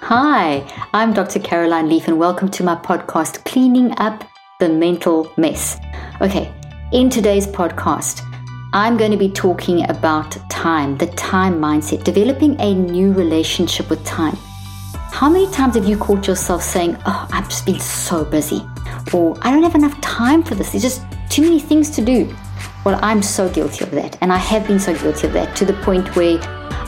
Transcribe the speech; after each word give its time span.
Hi, 0.00 0.64
I'm 0.94 1.12
Dr. 1.12 1.40
Caroline 1.40 1.88
Leaf, 1.88 2.06
and 2.06 2.18
welcome 2.18 2.48
to 2.50 2.62
my 2.62 2.76
podcast, 2.76 3.44
Cleaning 3.44 3.92
Up 3.98 4.24
the 4.60 4.68
Mental 4.68 5.30
Mess. 5.36 5.76
Okay, 6.22 6.54
in 6.92 7.10
today's 7.10 7.46
podcast, 7.46 8.22
I'm 8.72 8.96
going 8.96 9.10
to 9.10 9.18
be 9.18 9.28
talking 9.28 9.90
about 9.90 10.36
time, 10.48 10.96
the 10.96 11.08
time 11.08 11.60
mindset, 11.60 12.04
developing 12.04 12.58
a 12.60 12.74
new 12.74 13.12
relationship 13.12 13.90
with 13.90 14.02
time. 14.06 14.36
How 15.10 15.28
many 15.28 15.50
times 15.50 15.74
have 15.74 15.84
you 15.84 15.98
caught 15.98 16.26
yourself 16.26 16.62
saying, 16.62 16.96
Oh, 17.04 17.28
I've 17.32 17.48
just 17.48 17.66
been 17.66 17.80
so 17.80 18.24
busy, 18.24 18.62
or 19.12 19.36
I 19.42 19.50
don't 19.50 19.64
have 19.64 19.74
enough 19.74 20.00
time 20.00 20.42
for 20.44 20.54
this, 20.54 20.70
there's 20.70 20.84
just 20.84 21.02
too 21.28 21.42
many 21.42 21.60
things 21.60 21.90
to 21.90 22.04
do? 22.04 22.34
Well, 22.84 22.98
I'm 23.02 23.20
so 23.20 23.48
guilty 23.50 23.84
of 23.84 23.90
that, 23.90 24.16
and 24.22 24.32
I 24.32 24.38
have 24.38 24.66
been 24.66 24.78
so 24.78 24.96
guilty 24.96 25.26
of 25.26 25.32
that 25.34 25.54
to 25.56 25.66
the 25.66 25.74
point 25.82 26.14
where 26.16 26.40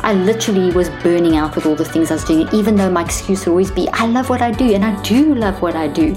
I 0.03 0.15
literally 0.15 0.73
was 0.73 0.89
burning 1.03 1.37
out 1.37 1.55
with 1.55 1.67
all 1.67 1.75
the 1.75 1.85
things 1.85 2.11
I 2.11 2.15
was 2.15 2.25
doing, 2.25 2.49
even 2.55 2.75
though 2.75 2.91
my 2.91 3.05
excuse 3.05 3.45
would 3.45 3.51
always 3.51 3.71
be, 3.71 3.87
I 3.93 4.07
love 4.07 4.31
what 4.31 4.41
I 4.41 4.51
do, 4.51 4.73
and 4.75 4.83
I 4.83 5.01
do 5.03 5.35
love 5.35 5.61
what 5.61 5.77
I 5.77 5.89
do. 5.89 6.15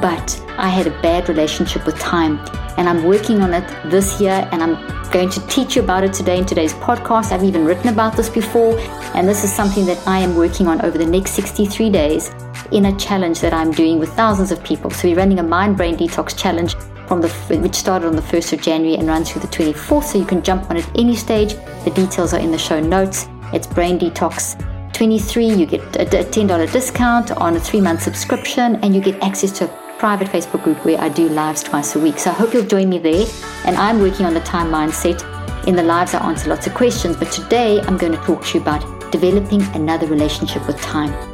But 0.00 0.42
I 0.58 0.68
had 0.68 0.88
a 0.88 1.02
bad 1.02 1.28
relationship 1.28 1.86
with 1.86 1.96
time, 2.00 2.40
and 2.76 2.88
I'm 2.88 3.04
working 3.04 3.40
on 3.40 3.54
it 3.54 3.64
this 3.88 4.20
year, 4.20 4.48
and 4.50 4.62
I'm 4.62 4.74
going 5.10 5.30
to 5.30 5.46
teach 5.46 5.76
you 5.76 5.82
about 5.82 6.02
it 6.02 6.12
today 6.12 6.38
in 6.38 6.44
today's 6.44 6.72
podcast. 6.74 7.30
I've 7.30 7.44
even 7.44 7.64
written 7.64 7.88
about 7.88 8.16
this 8.16 8.28
before, 8.28 8.76
and 9.14 9.28
this 9.28 9.44
is 9.44 9.54
something 9.54 9.86
that 9.86 10.06
I 10.08 10.18
am 10.18 10.34
working 10.34 10.66
on 10.66 10.84
over 10.84 10.98
the 10.98 11.06
next 11.06 11.30
63 11.32 11.88
days 11.88 12.32
in 12.72 12.86
a 12.86 12.96
challenge 12.98 13.40
that 13.40 13.52
I'm 13.52 13.70
doing 13.70 14.00
with 14.00 14.12
thousands 14.14 14.50
of 14.50 14.62
people. 14.64 14.90
So 14.90 15.08
we're 15.08 15.16
running 15.16 15.38
a 15.38 15.44
mind 15.44 15.76
brain 15.76 15.96
detox 15.96 16.36
challenge 16.36 16.74
the 17.18 17.28
which 17.58 17.74
started 17.74 18.06
on 18.06 18.14
the 18.14 18.22
1st 18.22 18.52
of 18.52 18.62
January 18.62 18.96
and 18.96 19.08
runs 19.08 19.32
through 19.32 19.40
the 19.40 19.48
24th. 19.48 20.04
So 20.04 20.18
you 20.18 20.24
can 20.24 20.42
jump 20.42 20.70
on 20.70 20.76
at 20.76 20.88
any 20.98 21.16
stage. 21.16 21.54
The 21.84 21.90
details 21.90 22.32
are 22.32 22.38
in 22.40 22.52
the 22.52 22.58
show 22.58 22.78
notes. 22.78 23.28
It's 23.52 23.66
Brain 23.66 23.98
Detox 23.98 24.56
23. 24.92 25.46
You 25.46 25.66
get 25.66 25.80
a 25.96 26.04
$10 26.04 26.72
discount 26.72 27.32
on 27.32 27.56
a 27.56 27.60
three 27.60 27.80
month 27.80 28.02
subscription, 28.02 28.76
and 28.76 28.94
you 28.94 29.00
get 29.00 29.20
access 29.22 29.50
to 29.58 29.64
a 29.64 29.98
private 29.98 30.28
Facebook 30.28 30.62
group 30.62 30.84
where 30.84 31.00
I 31.00 31.08
do 31.08 31.28
lives 31.28 31.62
twice 31.62 31.96
a 31.96 31.98
week. 31.98 32.18
So 32.18 32.30
I 32.30 32.34
hope 32.34 32.54
you'll 32.54 32.64
join 32.64 32.88
me 32.88 32.98
there. 32.98 33.26
And 33.64 33.76
I'm 33.76 34.00
working 34.00 34.24
on 34.24 34.34
the 34.34 34.40
time 34.40 34.70
mindset. 34.70 35.26
In 35.66 35.76
the 35.76 35.82
lives, 35.82 36.14
I 36.14 36.26
answer 36.26 36.48
lots 36.48 36.66
of 36.66 36.74
questions, 36.74 37.16
but 37.16 37.30
today 37.32 37.80
I'm 37.80 37.98
going 37.98 38.12
to 38.12 38.18
talk 38.18 38.44
to 38.44 38.54
you 38.54 38.62
about 38.62 38.82
developing 39.10 39.62
another 39.74 40.06
relationship 40.06 40.66
with 40.66 40.80
time. 40.80 41.29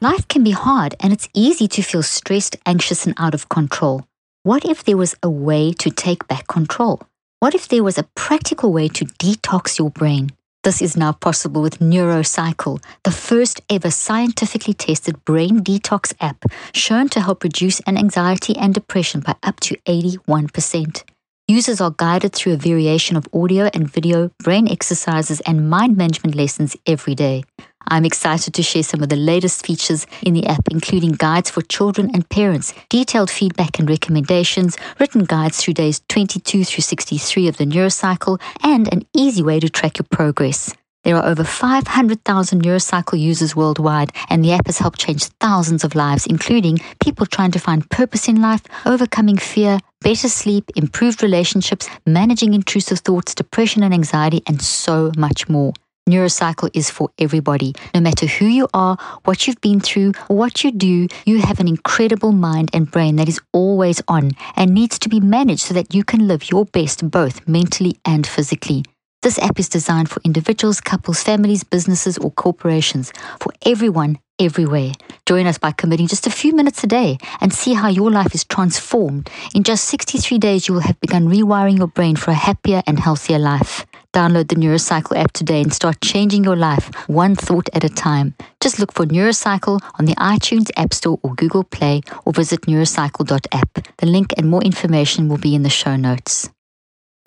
Life 0.00 0.28
can 0.28 0.44
be 0.44 0.52
hard 0.52 0.94
and 1.00 1.12
it's 1.12 1.28
easy 1.34 1.66
to 1.68 1.82
feel 1.82 2.04
stressed, 2.04 2.56
anxious, 2.64 3.04
and 3.04 3.16
out 3.18 3.34
of 3.34 3.48
control. 3.48 4.04
What 4.44 4.64
if 4.64 4.84
there 4.84 4.96
was 4.96 5.16
a 5.24 5.28
way 5.28 5.72
to 5.72 5.90
take 5.90 6.28
back 6.28 6.46
control? 6.46 7.02
What 7.40 7.52
if 7.52 7.66
there 7.66 7.82
was 7.82 7.98
a 7.98 8.06
practical 8.14 8.72
way 8.72 8.86
to 8.90 9.04
detox 9.04 9.76
your 9.76 9.90
brain? 9.90 10.30
This 10.62 10.80
is 10.80 10.96
now 10.96 11.10
possible 11.10 11.62
with 11.62 11.80
NeuroCycle, 11.80 12.80
the 13.02 13.10
first 13.10 13.60
ever 13.68 13.90
scientifically 13.90 14.74
tested 14.74 15.24
brain 15.24 15.64
detox 15.64 16.14
app 16.20 16.44
shown 16.72 17.08
to 17.08 17.20
help 17.20 17.42
reduce 17.42 17.80
an 17.80 17.98
anxiety 17.98 18.56
and 18.56 18.72
depression 18.72 19.20
by 19.20 19.34
up 19.42 19.58
to 19.60 19.76
81%. 19.78 21.02
Users 21.48 21.80
are 21.80 21.94
guided 21.96 22.34
through 22.34 22.52
a 22.52 22.56
variation 22.56 23.16
of 23.16 23.26
audio 23.32 23.68
and 23.74 23.90
video, 23.90 24.30
brain 24.44 24.68
exercises, 24.68 25.40
and 25.40 25.68
mind 25.68 25.96
management 25.96 26.36
lessons 26.36 26.76
every 26.86 27.16
day. 27.16 27.42
I'm 27.86 28.04
excited 28.04 28.54
to 28.54 28.62
share 28.62 28.82
some 28.82 29.02
of 29.02 29.08
the 29.08 29.16
latest 29.16 29.64
features 29.64 30.06
in 30.22 30.34
the 30.34 30.46
app, 30.46 30.68
including 30.70 31.12
guides 31.12 31.50
for 31.50 31.62
children 31.62 32.10
and 32.12 32.28
parents, 32.28 32.74
detailed 32.88 33.30
feedback 33.30 33.78
and 33.78 33.88
recommendations, 33.88 34.76
written 34.98 35.24
guides 35.24 35.58
through 35.58 35.74
days 35.74 36.02
22 36.08 36.64
through 36.64 36.82
63 36.82 37.48
of 37.48 37.56
the 37.56 37.64
NeuroCycle, 37.64 38.40
and 38.62 38.92
an 38.92 39.06
easy 39.14 39.42
way 39.42 39.60
to 39.60 39.68
track 39.68 39.98
your 39.98 40.06
progress. 40.10 40.74
There 41.04 41.16
are 41.16 41.24
over 41.24 41.44
500,000 41.44 42.62
NeuroCycle 42.62 43.18
users 43.18 43.56
worldwide, 43.56 44.12
and 44.28 44.44
the 44.44 44.52
app 44.52 44.66
has 44.66 44.78
helped 44.78 44.98
change 44.98 45.24
thousands 45.40 45.84
of 45.84 45.94
lives, 45.94 46.26
including 46.26 46.80
people 47.00 47.24
trying 47.24 47.52
to 47.52 47.58
find 47.58 47.88
purpose 47.88 48.28
in 48.28 48.42
life, 48.42 48.62
overcoming 48.84 49.38
fear, 49.38 49.78
better 50.02 50.28
sleep, 50.28 50.70
improved 50.76 51.22
relationships, 51.22 51.88
managing 52.04 52.52
intrusive 52.52 52.98
thoughts, 52.98 53.34
depression 53.34 53.82
and 53.82 53.94
anxiety, 53.94 54.42
and 54.46 54.60
so 54.60 55.12
much 55.16 55.48
more. 55.48 55.72
NeuroCycle 56.08 56.70
is 56.74 56.90
for 56.90 57.10
everybody. 57.18 57.74
No 57.94 58.00
matter 58.00 58.26
who 58.26 58.46
you 58.46 58.68
are, 58.72 58.96
what 59.24 59.46
you've 59.46 59.60
been 59.60 59.80
through, 59.80 60.12
what 60.28 60.64
you 60.64 60.72
do, 60.72 61.06
you 61.26 61.38
have 61.38 61.60
an 61.60 61.68
incredible 61.68 62.32
mind 62.32 62.70
and 62.72 62.90
brain 62.90 63.16
that 63.16 63.28
is 63.28 63.40
always 63.52 64.02
on 64.08 64.32
and 64.56 64.72
needs 64.72 64.98
to 65.00 65.08
be 65.08 65.20
managed 65.20 65.60
so 65.60 65.74
that 65.74 65.94
you 65.94 66.04
can 66.04 66.26
live 66.26 66.50
your 66.50 66.64
best 66.64 67.10
both 67.10 67.46
mentally 67.46 67.96
and 68.04 68.26
physically. 68.26 68.84
This 69.20 69.38
app 69.40 69.58
is 69.58 69.68
designed 69.68 70.08
for 70.08 70.20
individuals, 70.24 70.80
couples, 70.80 71.22
families, 71.22 71.64
businesses, 71.64 72.18
or 72.18 72.30
corporations, 72.30 73.12
for 73.40 73.52
everyone, 73.66 74.18
everywhere. 74.38 74.92
Join 75.26 75.46
us 75.46 75.58
by 75.58 75.72
committing 75.72 76.06
just 76.06 76.28
a 76.28 76.30
few 76.30 76.54
minutes 76.54 76.84
a 76.84 76.86
day 76.86 77.18
and 77.40 77.52
see 77.52 77.74
how 77.74 77.88
your 77.88 78.12
life 78.12 78.32
is 78.32 78.44
transformed. 78.44 79.28
In 79.56 79.64
just 79.64 79.86
63 79.86 80.38
days, 80.38 80.68
you 80.68 80.74
will 80.74 80.82
have 80.82 81.00
begun 81.00 81.28
rewiring 81.28 81.78
your 81.78 81.88
brain 81.88 82.14
for 82.14 82.30
a 82.30 82.34
happier 82.34 82.80
and 82.86 83.00
healthier 83.00 83.40
life. 83.40 83.84
Download 84.14 84.48
the 84.48 84.56
NeuroCycle 84.56 85.16
app 85.16 85.32
today 85.32 85.60
and 85.60 85.72
start 85.72 86.00
changing 86.02 86.42
your 86.42 86.56
life 86.56 86.90
one 87.08 87.36
thought 87.36 87.68
at 87.74 87.84
a 87.84 87.88
time. 87.88 88.34
Just 88.60 88.78
look 88.78 88.92
for 88.92 89.04
NeuroCycle 89.04 89.80
on 89.98 90.06
the 90.06 90.14
iTunes 90.14 90.70
App 90.76 90.94
Store 90.94 91.18
or 91.22 91.34
Google 91.34 91.64
Play 91.64 92.00
or 92.24 92.32
visit 92.32 92.62
neurocycle.app. 92.62 93.96
The 93.98 94.06
link 94.06 94.32
and 94.36 94.48
more 94.48 94.62
information 94.62 95.28
will 95.28 95.38
be 95.38 95.54
in 95.54 95.62
the 95.62 95.70
show 95.70 95.96
notes. 95.96 96.48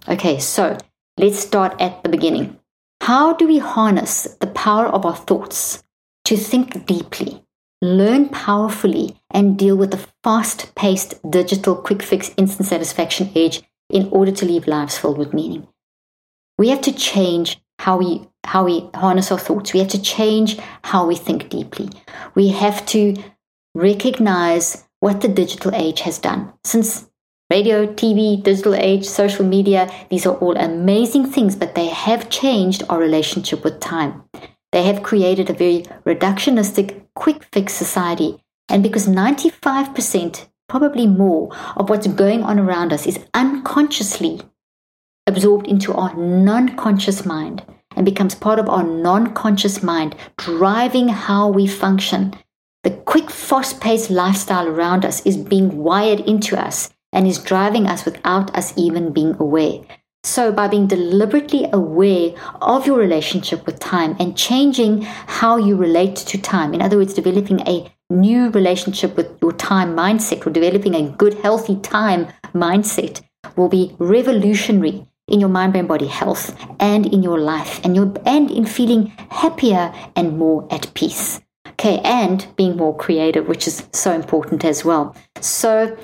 Okay, 0.07 0.39
so 0.39 0.77
let's 1.17 1.39
start 1.39 1.79
at 1.79 2.01
the 2.03 2.09
beginning. 2.09 2.57
How 3.01 3.33
do 3.33 3.47
we 3.47 3.59
harness 3.59 4.23
the 4.39 4.47
power 4.47 4.87
of 4.87 5.05
our 5.05 5.15
thoughts 5.15 5.83
to 6.25 6.35
think 6.35 6.85
deeply, 6.85 7.43
learn 7.81 8.29
powerfully, 8.29 9.21
and 9.29 9.57
deal 9.57 9.75
with 9.75 9.91
the 9.91 10.07
fast 10.23 10.73
paced 10.75 11.19
digital 11.29 11.75
quick 11.75 12.01
fix 12.01 12.31
instant 12.37 12.67
satisfaction 12.67 13.31
age 13.35 13.61
in 13.89 14.09
order 14.11 14.31
to 14.31 14.45
leave 14.45 14.67
lives 14.67 14.97
filled 14.97 15.17
with 15.17 15.33
meaning? 15.33 15.67
We 16.61 16.69
have 16.69 16.81
to 16.81 16.93
change 16.93 17.59
how 17.79 17.97
we 17.97 18.21
how 18.43 18.63
we 18.65 18.87
harness 18.93 19.31
our 19.31 19.39
thoughts. 19.39 19.73
We 19.73 19.79
have 19.79 19.95
to 19.97 20.01
change 20.01 20.59
how 20.83 21.07
we 21.07 21.15
think 21.15 21.49
deeply. 21.49 21.89
We 22.35 22.49
have 22.49 22.85
to 22.93 23.15
recognize 23.73 24.85
what 24.99 25.21
the 25.21 25.27
digital 25.27 25.73
age 25.73 26.01
has 26.01 26.19
done. 26.19 26.53
Since 26.63 27.09
radio, 27.49 27.87
TV, 27.87 28.43
digital 28.43 28.75
age, 28.75 29.05
social 29.05 29.43
media, 29.43 29.89
these 30.11 30.27
are 30.27 30.35
all 30.35 30.55
amazing 30.55 31.31
things, 31.31 31.55
but 31.55 31.73
they 31.73 31.87
have 31.87 32.29
changed 32.29 32.83
our 32.89 32.99
relationship 32.99 33.63
with 33.63 33.79
time. 33.79 34.23
They 34.71 34.83
have 34.83 35.01
created 35.01 35.49
a 35.49 35.59
very 35.63 35.81
reductionistic, 36.05 37.01
quick 37.15 37.43
fix 37.51 37.73
society. 37.73 38.39
And 38.69 38.83
because 38.83 39.07
95%, 39.07 40.47
probably 40.69 41.07
more, 41.07 41.49
of 41.75 41.89
what's 41.89 42.05
going 42.05 42.43
on 42.43 42.59
around 42.59 42.93
us 42.93 43.07
is 43.07 43.25
unconsciously 43.33 44.41
absorbed 45.27 45.67
into 45.67 45.93
our 45.93 46.13
non 46.15 46.75
conscious 46.75 47.25
mind 47.25 47.63
and 47.95 48.05
becomes 48.05 48.35
part 48.35 48.59
of 48.59 48.69
our 48.69 48.83
non 48.83 49.33
conscious 49.33 49.83
mind, 49.83 50.15
driving 50.37 51.09
how 51.09 51.47
we 51.49 51.67
function. 51.67 52.33
The 52.83 52.91
quick, 52.91 53.29
fast 53.29 53.79
paced 53.79 54.09
lifestyle 54.09 54.67
around 54.67 55.05
us 55.05 55.23
is 55.25 55.37
being 55.37 55.77
wired 55.77 56.21
into 56.21 56.59
us 56.59 56.89
and 57.13 57.27
is 57.27 57.37
driving 57.37 57.87
us 57.87 58.05
without 58.05 58.55
us 58.55 58.73
even 58.77 59.13
being 59.13 59.35
aware. 59.39 59.81
So, 60.23 60.51
by 60.51 60.67
being 60.67 60.87
deliberately 60.87 61.67
aware 61.73 62.33
of 62.61 62.85
your 62.85 62.97
relationship 62.97 63.65
with 63.65 63.79
time 63.79 64.15
and 64.19 64.37
changing 64.37 65.01
how 65.01 65.57
you 65.57 65.75
relate 65.75 66.15
to 66.15 66.37
time, 66.37 66.73
in 66.73 66.81
other 66.81 66.97
words, 66.97 67.13
developing 67.13 67.59
a 67.61 67.91
new 68.09 68.49
relationship 68.51 69.17
with 69.17 69.35
your 69.41 69.51
time 69.53 69.95
mindset 69.95 70.45
or 70.45 70.51
developing 70.51 70.93
a 70.95 71.09
good, 71.09 71.35
healthy 71.35 71.75
time 71.77 72.27
mindset, 72.53 73.21
will 73.55 73.69
be 73.69 73.95
revolutionary 73.97 75.07
in 75.31 75.39
your 75.39 75.49
mind, 75.49 75.73
brain, 75.73 75.87
body 75.87 76.07
health 76.07 76.55
and 76.79 77.05
in 77.05 77.23
your 77.23 77.39
life 77.39 77.79
and 77.83 77.95
your 77.95 78.13
and 78.25 78.51
in 78.51 78.65
feeling 78.65 79.07
happier 79.29 79.93
and 80.15 80.37
more 80.37 80.67
at 80.71 80.93
peace. 80.93 81.41
Okay, 81.67 81.99
and 81.99 82.45
being 82.57 82.77
more 82.77 82.95
creative, 82.95 83.47
which 83.47 83.67
is 83.67 83.87
so 83.91 84.11
important 84.11 84.63
as 84.63 84.85
well. 84.85 85.15
So 85.39 85.97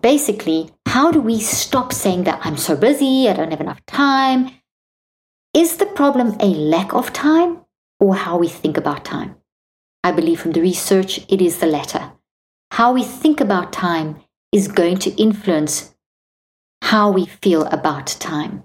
basically, 0.00 0.70
how 0.86 1.10
do 1.10 1.20
we 1.20 1.38
stop 1.40 1.92
saying 1.92 2.24
that 2.24 2.40
I'm 2.42 2.56
so 2.56 2.76
busy, 2.76 3.28
I 3.28 3.34
don't 3.34 3.50
have 3.50 3.60
enough 3.60 3.84
time? 3.86 4.50
Is 5.52 5.76
the 5.76 5.86
problem 5.86 6.36
a 6.40 6.46
lack 6.46 6.94
of 6.94 7.12
time 7.12 7.60
or 8.00 8.14
how 8.14 8.38
we 8.38 8.48
think 8.48 8.76
about 8.76 9.04
time? 9.04 9.36
I 10.04 10.12
believe 10.12 10.40
from 10.40 10.52
the 10.52 10.62
research 10.62 11.20
it 11.28 11.42
is 11.42 11.58
the 11.58 11.66
latter. 11.66 12.12
How 12.70 12.92
we 12.92 13.02
think 13.02 13.40
about 13.40 13.72
time 13.72 14.20
is 14.52 14.68
going 14.68 14.98
to 14.98 15.10
influence 15.20 15.94
how 16.88 17.10
we 17.10 17.26
feel 17.26 17.66
about 17.66 18.06
time. 18.18 18.62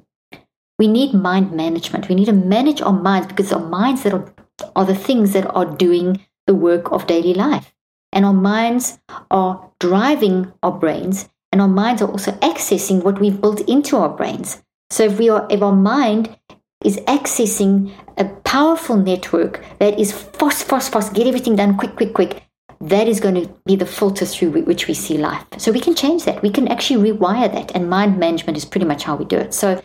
We 0.80 0.88
need 0.88 1.14
mind 1.14 1.52
management. 1.52 2.08
We 2.08 2.16
need 2.16 2.32
to 2.32 2.32
manage 2.32 2.82
our 2.82 2.94
minds 2.94 3.28
because 3.28 3.52
our 3.52 3.68
minds 3.68 4.04
that 4.04 4.14
are, 4.14 4.34
are 4.78 4.86
the 4.86 4.96
things 4.96 5.34
that 5.34 5.46
are 5.54 5.66
doing 5.66 6.26
the 6.48 6.56
work 6.56 6.90
of 6.94 7.06
daily 7.06 7.34
life. 7.34 7.74
And 8.14 8.24
our 8.24 8.34
minds 8.34 8.98
are 9.30 9.70
driving 9.82 10.54
our 10.64 10.72
brains, 10.72 11.28
and 11.52 11.60
our 11.60 11.68
minds 11.68 12.02
are 12.02 12.10
also 12.10 12.32
accessing 12.40 13.04
what 13.04 13.20
we've 13.20 13.42
built 13.42 13.60
into 13.68 13.98
our 13.98 14.10
brains. 14.10 14.64
So 14.90 15.04
if 15.04 15.20
we 15.20 15.28
are 15.28 15.46
if 15.50 15.62
our 15.62 15.76
mind 15.76 16.38
is 16.82 16.98
accessing 17.02 17.92
a 18.18 18.26
powerful 18.46 18.96
network 18.96 19.66
that 19.80 20.00
is 20.00 20.14
fast, 20.14 20.64
fast, 20.64 20.94
fast, 20.94 21.14
get 21.14 21.28
everything 21.28 21.58
done 21.58 21.76
quick, 21.76 21.98
quick, 21.98 22.14
quick, 22.14 22.44
that 22.84 23.08
is 23.08 23.22
going 23.22 23.36
to 23.36 23.50
be 23.66 23.78
the 23.78 23.86
filter 23.86 24.26
through 24.26 24.50
which 24.50 24.88
we 24.88 24.94
see 24.94 25.18
life. 25.18 25.46
So 25.58 25.72
we 25.72 25.80
can 25.80 25.96
change 25.96 26.26
that. 26.26 26.42
We 26.42 26.50
can 26.50 26.68
actually 26.68 27.12
rewire 27.12 27.52
that. 27.52 27.74
And 27.74 27.90
mind 27.90 28.18
management 28.18 28.58
is 28.58 28.66
pretty 28.66 28.86
much 28.86 29.04
how 29.04 29.16
we 29.16 29.24
do 29.24 29.38
it. 29.38 29.54
So 29.54 29.82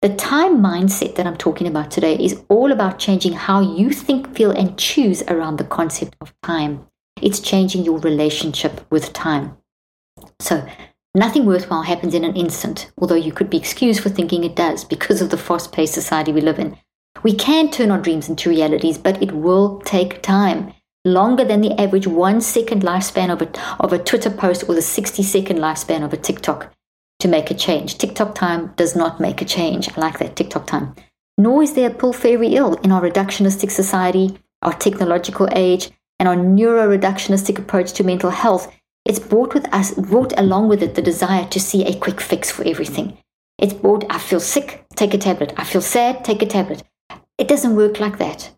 the 0.00 0.14
time 0.14 0.62
mindset 0.62 1.16
that 1.16 1.26
I'm 1.26 1.36
talking 1.36 1.66
about 1.66 1.90
today 1.90 2.14
is 2.14 2.42
all 2.48 2.72
about 2.72 2.98
changing 2.98 3.34
how 3.34 3.60
you 3.60 3.90
think, 3.90 4.34
feel, 4.34 4.50
and 4.50 4.78
choose 4.78 5.22
around 5.24 5.58
the 5.58 5.64
concept 5.64 6.16
of 6.22 6.32
time. 6.42 6.86
It's 7.20 7.40
changing 7.40 7.84
your 7.84 7.98
relationship 7.98 8.80
with 8.90 9.12
time. 9.12 9.58
So 10.40 10.66
nothing 11.14 11.44
worthwhile 11.44 11.82
happens 11.82 12.14
in 12.14 12.24
an 12.24 12.34
instant, 12.34 12.90
although 12.96 13.14
you 13.14 13.32
could 13.32 13.50
be 13.50 13.58
excused 13.58 14.00
for 14.00 14.08
thinking 14.08 14.42
it 14.42 14.56
does 14.56 14.86
because 14.86 15.20
of 15.20 15.28
the 15.28 15.36
fast 15.36 15.72
paced 15.72 15.92
society 15.92 16.32
we 16.32 16.40
live 16.40 16.58
in. 16.58 16.78
We 17.22 17.34
can 17.34 17.70
turn 17.70 17.90
our 17.90 18.00
dreams 18.00 18.28
into 18.30 18.48
realities, 18.48 18.96
but 18.96 19.22
it 19.22 19.32
will 19.32 19.80
take 19.80 20.22
time 20.22 20.72
longer 21.12 21.44
than 21.44 21.60
the 21.60 21.78
average 21.80 22.06
one 22.06 22.40
second 22.40 22.82
lifespan 22.82 23.30
of 23.30 23.42
a, 23.42 23.82
of 23.82 23.92
a 23.92 23.98
Twitter 23.98 24.30
post 24.30 24.68
or 24.68 24.74
the 24.74 24.82
60 24.82 25.22
second 25.22 25.58
lifespan 25.58 26.04
of 26.04 26.12
a 26.12 26.16
TikTok 26.16 26.72
to 27.20 27.28
make 27.28 27.50
a 27.50 27.54
change. 27.54 27.98
TikTok 27.98 28.34
time 28.34 28.72
does 28.76 28.94
not 28.94 29.20
make 29.20 29.42
a 29.42 29.44
change. 29.44 29.88
I 29.90 30.00
like 30.00 30.18
that 30.18 30.36
TikTok 30.36 30.66
time. 30.66 30.94
Nor 31.36 31.62
is 31.62 31.74
there 31.74 31.90
a 31.90 31.94
pull 31.94 32.12
fairy 32.12 32.54
ill 32.54 32.74
in 32.74 32.92
our 32.92 33.02
reductionistic 33.02 33.70
society, 33.70 34.38
our 34.62 34.72
technological 34.72 35.48
age, 35.52 35.90
and 36.18 36.28
our 36.28 36.36
neuro-reductionistic 36.36 37.58
approach 37.58 37.92
to 37.92 38.04
mental 38.04 38.30
health. 38.30 38.72
It's 39.04 39.20
brought 39.20 39.54
with 39.54 39.72
us, 39.72 39.92
brought 39.92 40.38
along 40.38 40.68
with 40.68 40.82
it 40.82 40.94
the 40.94 41.02
desire 41.02 41.46
to 41.48 41.60
see 41.60 41.84
a 41.84 41.98
quick 41.98 42.20
fix 42.20 42.50
for 42.50 42.66
everything. 42.66 43.18
It's 43.58 43.72
brought, 43.72 44.04
I 44.10 44.18
feel 44.18 44.40
sick, 44.40 44.84
take 44.94 45.14
a 45.14 45.18
tablet. 45.18 45.52
I 45.56 45.64
feel 45.64 45.80
sad, 45.80 46.24
take 46.24 46.42
a 46.42 46.46
tablet. 46.46 46.82
It 47.38 47.48
doesn't 47.48 47.76
work 47.76 48.00
like 48.00 48.18
that. 48.18 48.50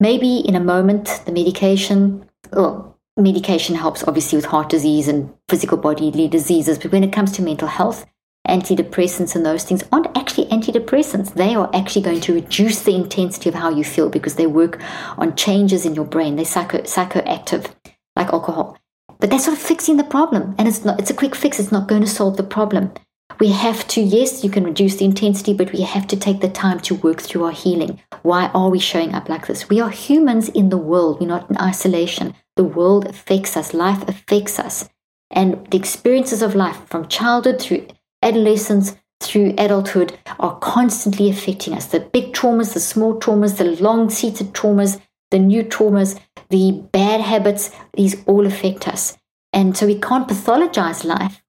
Maybe 0.00 0.38
in 0.38 0.56
a 0.56 0.60
moment, 0.60 1.22
the 1.26 1.32
medication, 1.32 2.28
well, 2.52 2.98
medication 3.16 3.76
helps 3.76 4.02
obviously 4.04 4.36
with 4.36 4.46
heart 4.46 4.70
disease 4.70 5.06
and 5.06 5.32
physical 5.48 5.76
bodily 5.76 6.26
diseases, 6.26 6.78
but 6.78 6.90
when 6.90 7.04
it 7.04 7.12
comes 7.12 7.32
to 7.32 7.42
mental 7.42 7.68
health, 7.68 8.06
antidepressants 8.48 9.36
and 9.36 9.44
those 9.44 9.64
things 9.64 9.84
aren't 9.92 10.16
actually 10.16 10.46
antidepressants. 10.46 11.34
They 11.34 11.54
are 11.54 11.70
actually 11.74 12.02
going 12.02 12.20
to 12.22 12.34
reduce 12.34 12.82
the 12.82 12.94
intensity 12.94 13.48
of 13.48 13.54
how 13.54 13.70
you 13.70 13.84
feel 13.84 14.08
because 14.08 14.36
they 14.36 14.46
work 14.46 14.80
on 15.18 15.36
changes 15.36 15.86
in 15.86 15.94
your 15.94 16.06
brain. 16.06 16.36
They're 16.36 16.44
psycho, 16.44 16.78
psychoactive, 16.78 17.70
like 18.16 18.32
alcohol. 18.32 18.78
But 19.18 19.30
that's 19.30 19.44
sort 19.44 19.56
of 19.56 19.62
fixing 19.62 19.98
the 19.98 20.04
problem. 20.04 20.54
And 20.58 20.66
it's 20.66 20.84
not 20.84 20.98
it's 20.98 21.10
a 21.10 21.14
quick 21.14 21.34
fix, 21.34 21.60
it's 21.60 21.70
not 21.70 21.88
going 21.88 22.00
to 22.00 22.08
solve 22.08 22.36
the 22.36 22.42
problem. 22.42 22.92
We 23.40 23.52
have 23.52 23.88
to, 23.88 24.02
yes, 24.02 24.44
you 24.44 24.50
can 24.50 24.64
reduce 24.64 24.96
the 24.96 25.06
intensity, 25.06 25.54
but 25.54 25.72
we 25.72 25.80
have 25.80 26.06
to 26.08 26.16
take 26.16 26.42
the 26.42 26.48
time 26.50 26.78
to 26.80 26.94
work 26.96 27.22
through 27.22 27.44
our 27.44 27.52
healing. 27.52 27.98
Why 28.20 28.48
are 28.48 28.68
we 28.68 28.78
showing 28.78 29.14
up 29.14 29.30
like 29.30 29.46
this? 29.46 29.70
We 29.70 29.80
are 29.80 29.88
humans 29.88 30.50
in 30.50 30.68
the 30.68 30.76
world, 30.76 31.20
we're 31.20 31.26
not 31.26 31.48
in 31.48 31.56
isolation. 31.56 32.34
The 32.56 32.64
world 32.64 33.06
affects 33.06 33.56
us, 33.56 33.72
life 33.72 34.06
affects 34.06 34.58
us. 34.58 34.90
And 35.30 35.66
the 35.70 35.78
experiences 35.78 36.42
of 36.42 36.54
life 36.54 36.86
from 36.86 37.08
childhood 37.08 37.62
through 37.62 37.86
adolescence 38.22 38.94
through 39.22 39.54
adulthood 39.56 40.18
are 40.38 40.58
constantly 40.58 41.30
affecting 41.30 41.72
us. 41.72 41.86
The 41.86 42.00
big 42.00 42.34
traumas, 42.34 42.74
the 42.74 42.80
small 42.80 43.18
traumas, 43.18 43.56
the 43.56 43.82
long 43.82 44.10
seated 44.10 44.52
traumas, 44.52 45.00
the 45.30 45.38
new 45.38 45.62
traumas, 45.62 46.20
the 46.50 46.72
bad 46.92 47.22
habits, 47.22 47.70
these 47.94 48.22
all 48.26 48.46
affect 48.46 48.86
us. 48.86 49.16
And 49.54 49.74
so 49.74 49.86
we 49.86 49.98
can't 49.98 50.28
pathologize 50.28 51.04
life 51.04 51.40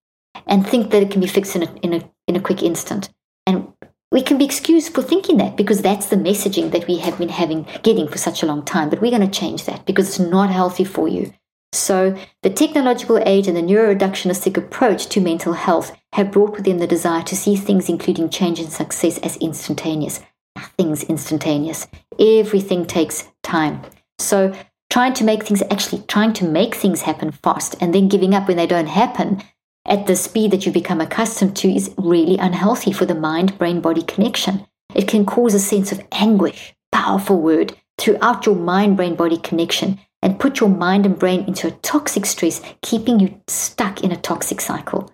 and 0.47 0.65
think 0.65 0.91
that 0.91 1.01
it 1.01 1.11
can 1.11 1.21
be 1.21 1.27
fixed 1.27 1.55
in 1.55 1.63
a, 1.63 1.73
in 1.81 1.93
a, 1.93 2.11
in 2.27 2.35
a 2.35 2.41
quick 2.41 2.63
instant. 2.63 3.09
And 3.45 3.73
we 4.11 4.21
can 4.21 4.37
be 4.37 4.45
excused 4.45 4.93
for 4.93 5.01
thinking 5.01 5.37
that 5.37 5.55
because 5.55 5.81
that's 5.81 6.07
the 6.07 6.17
messaging 6.17 6.71
that 6.71 6.87
we 6.87 6.97
have 6.97 7.17
been 7.17 7.29
having 7.29 7.65
getting 7.83 8.07
for 8.07 8.17
such 8.17 8.43
a 8.43 8.45
long 8.45 8.63
time. 8.63 8.89
But 8.89 9.01
we're 9.01 9.17
going 9.17 9.29
to 9.29 9.39
change 9.39 9.65
that 9.65 9.85
because 9.85 10.09
it's 10.09 10.19
not 10.19 10.49
healthy 10.49 10.83
for 10.83 11.07
you. 11.07 11.33
So 11.73 12.17
the 12.43 12.49
technological 12.49 13.21
age 13.25 13.47
and 13.47 13.55
the 13.55 13.61
neuroreductionistic 13.61 14.57
approach 14.57 15.07
to 15.07 15.21
mental 15.21 15.53
health 15.53 15.95
have 16.13 16.31
brought 16.31 16.51
with 16.51 16.65
them 16.65 16.79
the 16.79 16.87
desire 16.87 17.23
to 17.23 17.35
see 17.35 17.55
things, 17.55 17.87
including 17.87 18.29
change 18.29 18.59
and 18.59 18.69
success, 18.69 19.17
as 19.19 19.37
instantaneous. 19.37 20.19
Nothing's 20.57 21.03
instantaneous. 21.03 21.87
Everything 22.19 22.85
takes 22.85 23.29
time. 23.41 23.81
So 24.19 24.53
trying 24.89 25.13
to 25.13 25.23
make 25.23 25.43
things 25.43 25.63
actually 25.71 26.03
trying 26.07 26.33
to 26.33 26.45
make 26.45 26.75
things 26.75 27.03
happen 27.03 27.31
fast 27.31 27.75
and 27.79 27.95
then 27.95 28.09
giving 28.09 28.35
up 28.35 28.49
when 28.49 28.57
they 28.57 28.67
don't 28.67 28.87
happen 28.87 29.41
at 29.85 30.07
the 30.07 30.15
speed 30.15 30.51
that 30.51 30.65
you 30.65 30.71
become 30.71 31.01
accustomed 31.01 31.55
to 31.57 31.73
is 31.73 31.93
really 31.97 32.37
unhealthy 32.37 32.91
for 32.91 33.05
the 33.05 33.15
mind 33.15 33.57
brain 33.57 33.81
body 33.81 34.03
connection. 34.03 34.65
It 34.93 35.07
can 35.07 35.25
cause 35.25 35.53
a 35.53 35.59
sense 35.59 35.91
of 35.91 36.01
anguish, 36.11 36.73
powerful 36.91 37.39
word, 37.41 37.75
throughout 37.97 38.45
your 38.45 38.55
mind 38.55 38.97
brain 38.97 39.15
body 39.15 39.37
connection 39.37 39.99
and 40.21 40.39
put 40.39 40.59
your 40.59 40.69
mind 40.69 41.05
and 41.05 41.17
brain 41.17 41.45
into 41.45 41.67
a 41.67 41.71
toxic 41.71 42.25
stress, 42.25 42.61
keeping 42.81 43.19
you 43.19 43.41
stuck 43.47 44.03
in 44.03 44.11
a 44.11 44.17
toxic 44.17 44.61
cycle. 44.61 45.11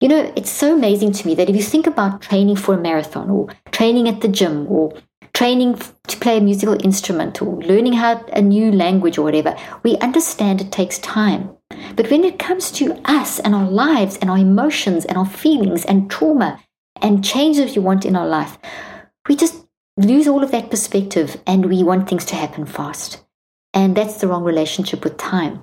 You 0.00 0.08
know, 0.08 0.32
it's 0.34 0.50
so 0.50 0.74
amazing 0.74 1.12
to 1.12 1.26
me 1.26 1.34
that 1.34 1.50
if 1.50 1.56
you 1.56 1.62
think 1.62 1.86
about 1.86 2.22
training 2.22 2.56
for 2.56 2.74
a 2.74 2.80
marathon 2.80 3.28
or 3.28 3.48
training 3.70 4.08
at 4.08 4.22
the 4.22 4.28
gym 4.28 4.66
or 4.68 4.94
training 5.40 5.74
to 6.06 6.18
play 6.18 6.36
a 6.36 6.40
musical 6.42 6.76
instrument 6.84 7.40
or 7.40 7.62
learning 7.62 7.94
how 7.94 8.22
a 8.34 8.42
new 8.42 8.70
language 8.70 9.16
or 9.16 9.22
whatever, 9.22 9.56
we 9.82 9.96
understand 9.96 10.60
it 10.60 10.70
takes 10.70 10.98
time. 10.98 11.48
But 11.96 12.10
when 12.10 12.24
it 12.24 12.38
comes 12.38 12.70
to 12.72 13.00
us 13.06 13.40
and 13.40 13.54
our 13.54 13.70
lives 13.70 14.18
and 14.18 14.28
our 14.28 14.36
emotions 14.36 15.06
and 15.06 15.16
our 15.16 15.24
feelings 15.24 15.86
and 15.86 16.10
trauma 16.10 16.60
and 17.00 17.24
changes 17.24 17.74
we 17.74 17.80
want 17.80 18.04
in 18.04 18.16
our 18.16 18.26
life, 18.26 18.58
we 19.30 19.34
just 19.34 19.66
lose 19.96 20.28
all 20.28 20.44
of 20.44 20.50
that 20.50 20.68
perspective 20.68 21.40
and 21.46 21.70
we 21.70 21.82
want 21.82 22.06
things 22.06 22.26
to 22.26 22.36
happen 22.36 22.66
fast. 22.66 23.24
And 23.72 23.96
that's 23.96 24.20
the 24.20 24.28
wrong 24.28 24.44
relationship 24.44 25.04
with 25.04 25.16
time. 25.16 25.62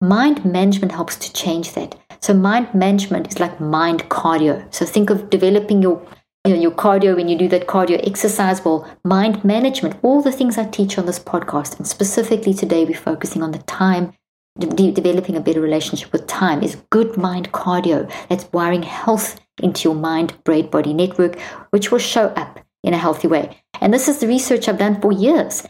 Mind 0.00 0.42
management 0.42 0.92
helps 0.92 1.16
to 1.16 1.32
change 1.34 1.74
that. 1.74 1.96
So 2.22 2.32
mind 2.32 2.72
management 2.72 3.28
is 3.28 3.38
like 3.38 3.60
mind 3.60 4.08
cardio. 4.08 4.72
So 4.72 4.86
think 4.86 5.10
of 5.10 5.28
developing 5.28 5.82
your 5.82 6.00
you 6.44 6.54
know, 6.54 6.60
your 6.60 6.70
cardio 6.70 7.16
when 7.16 7.28
you 7.28 7.36
do 7.36 7.48
that 7.48 7.66
cardio 7.66 8.06
exercise. 8.06 8.64
Well, 8.64 8.88
mind 9.04 9.44
management, 9.44 9.98
all 10.02 10.22
the 10.22 10.32
things 10.32 10.56
I 10.56 10.64
teach 10.64 10.98
on 10.98 11.06
this 11.06 11.18
podcast, 11.18 11.76
and 11.76 11.86
specifically 11.86 12.54
today 12.54 12.84
we're 12.84 12.96
focusing 12.96 13.42
on 13.42 13.52
the 13.52 13.58
time 13.58 14.12
de- 14.58 14.92
developing 14.92 15.36
a 15.36 15.40
better 15.40 15.60
relationship 15.60 16.12
with 16.12 16.26
time 16.26 16.62
is 16.62 16.76
good 16.90 17.16
mind 17.16 17.52
cardio. 17.52 18.10
That's 18.28 18.48
wiring 18.52 18.82
health 18.82 19.40
into 19.62 19.88
your 19.88 19.94
mind 19.94 20.34
brain 20.44 20.70
body 20.70 20.94
network, 20.94 21.38
which 21.70 21.90
will 21.90 21.98
show 21.98 22.26
up 22.28 22.60
in 22.82 22.94
a 22.94 22.98
healthy 22.98 23.28
way. 23.28 23.62
And 23.80 23.92
this 23.92 24.08
is 24.08 24.18
the 24.18 24.28
research 24.28 24.68
I've 24.68 24.78
done 24.78 25.00
for 25.00 25.12
years. 25.12 25.66